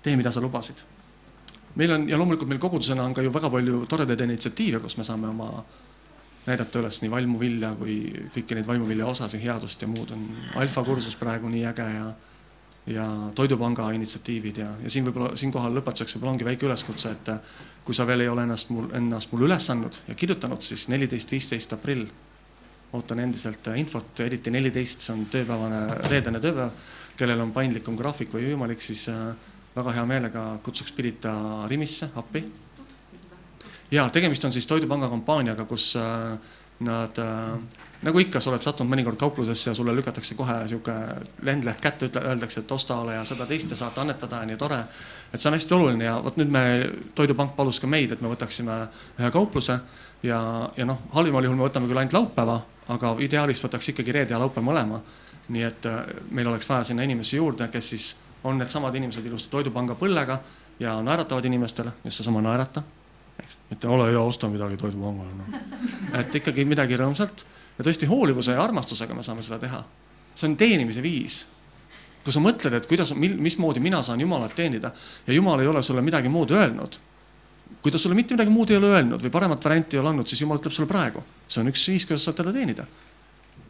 [0.04, 0.84] tee, mida sa lubasid.
[1.76, 5.04] meil on ja loomulikult meil kogudusena on ka ju väga palju toredaid initsiatiive, kus me
[5.04, 5.66] saame oma
[6.48, 7.98] näidata üles nii vaimuvilja kui
[8.34, 10.24] kõiki neid vaimuvilja osasid, headust ja muud on
[10.56, 12.14] alfa kursus praegu nii äge ja
[12.88, 13.06] ja
[13.36, 17.32] Toidupanga initsiatiivid ja, ja siin võib-olla siinkohal lõpetuseks võib-olla ongi väike üleskutse, et
[17.86, 21.32] kui sa veel ei ole ennast mul, ennast mulle üles andnud ja kirjutanud, siis neliteist,
[21.34, 22.06] viisteist aprill
[22.96, 26.86] ootan endiselt infot, eriti neliteist, see on tööpäevane, reedene tööpäev.
[27.16, 29.34] kellel on paindlikum graafik või võimalik, siis äh,
[29.76, 31.34] väga hea meelega kutsuks Pirita
[31.72, 32.44] Rimisse appi.
[33.92, 36.38] ja tegemist on siis Toidupanga kampaaniaga, kus äh,
[36.80, 37.60] nad äh,
[38.06, 40.94] nagu ikka, sa oled sattunud mõnikord kauplusesse ja sulle lükatakse kohe sihuke
[41.48, 44.78] lendleht kätte, öeldakse, et osta ole ja seda teist ja saate annetada ja nii tore.
[45.34, 46.64] et see on hästi oluline ja vot nüüd me,
[47.16, 48.78] Toidupank palus ka meid, et me võtaksime
[49.20, 49.80] ühe kaupluse
[50.24, 50.40] ja,
[50.78, 52.60] ja noh, halvimal juhul me võtame küll ainult laupäeva,
[52.94, 55.02] aga ideaalis võtaks ikkagi reede ja laupäev mõlema.
[55.48, 59.50] nii et äh, meil oleks vaja sinna inimesi juurde, kes siis on needsamad inimesed ilusti
[59.50, 60.40] Toidupanga põllega
[60.80, 62.82] ja naeratavad inimestele, just seesama naerata,
[63.42, 65.62] eks, mitte ole hea, osta midagi Toidupangale no..
[66.20, 67.46] et ikkagi midagi rõõmsalt
[67.78, 69.84] ja tõesti hoolivuse ja armastusega me saame seda teha.
[70.36, 71.48] see on teenimise viis.
[72.24, 74.92] kui sa mõtled, et kuidas, mismoodi mina saan Jumalat teenida
[75.28, 77.00] ja Jumal ei ole sulle midagi muud öelnud.
[77.82, 80.28] kui ta sulle mitte midagi muud ei ole öelnud või paremat varianti ei ole andnud,
[80.28, 82.86] siis Jumal ütleb sulle praegu, see on üks viis, kuidas saad teda teenida.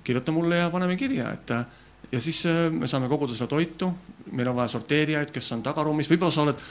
[0.03, 1.51] kirjuta mulle ja paneme kirja, et,
[2.12, 3.89] ja siis äh, me saame koguda seda toitu,
[4.32, 6.62] meil on vaja sorteerijaid, kes on tagaruumis, võib-olla sa oled,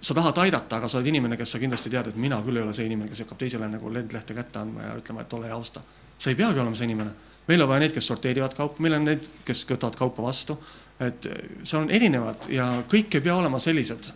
[0.00, 2.62] sa tahad aidata, aga sa oled inimene, kes sa kindlasti tead, et mina küll ei
[2.62, 5.56] ole see inimene, kes hakkab teisele nagu lendlehte kätte andma ja ütlema, et ole hea,
[5.56, 5.82] osta.
[6.18, 7.10] Sa ei peagi olema see inimene.
[7.48, 10.58] meil on vaja neid, kes sorteerivad kaupa, meil on neid, kes võtavad kaupa vastu.
[11.00, 11.26] et
[11.62, 14.12] seal on erinevad ja kõik ei pea olema sellised,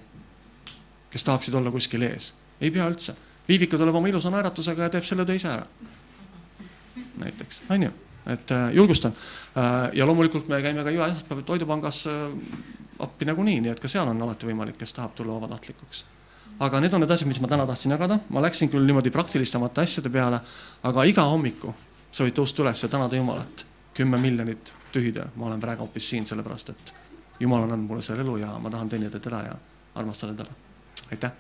[1.11, 2.35] kes tahaksid olla kuskil ees.
[2.61, 3.17] ei pea üldse.
[3.49, 5.67] Viivika tuleb oma ilusa naeratusega ja teeb selle töö ise ära.
[7.19, 7.91] näiteks, on ju
[8.29, 9.13] et äh, julgustan.
[9.57, 12.29] Äh, ja loomulikult me käime ka iga esmaspäev Toidupangas äh,
[13.01, 16.05] appi nagunii, nii et ka seal on alati võimalik, kes tahab tulla vabatahtlikuks.
[16.61, 19.81] aga need on need asjad, mis ma täna tahtsin jagada, ma läksin küll niimoodi praktilisemate
[19.81, 20.41] asjade peale,
[20.83, 21.75] aga iga hommiku
[22.11, 23.67] sa võid tõusta üles ja tänada Jumalat.
[23.95, 26.95] kümme miljonit tühitöö, ma olen praegu hoopis siin, sellepärast et
[27.41, 29.55] Jumal on andnud mulle selle elu ja ma tahan teenida teda ja
[29.95, 30.51] armastada teda.
[31.11, 31.33] aitäh.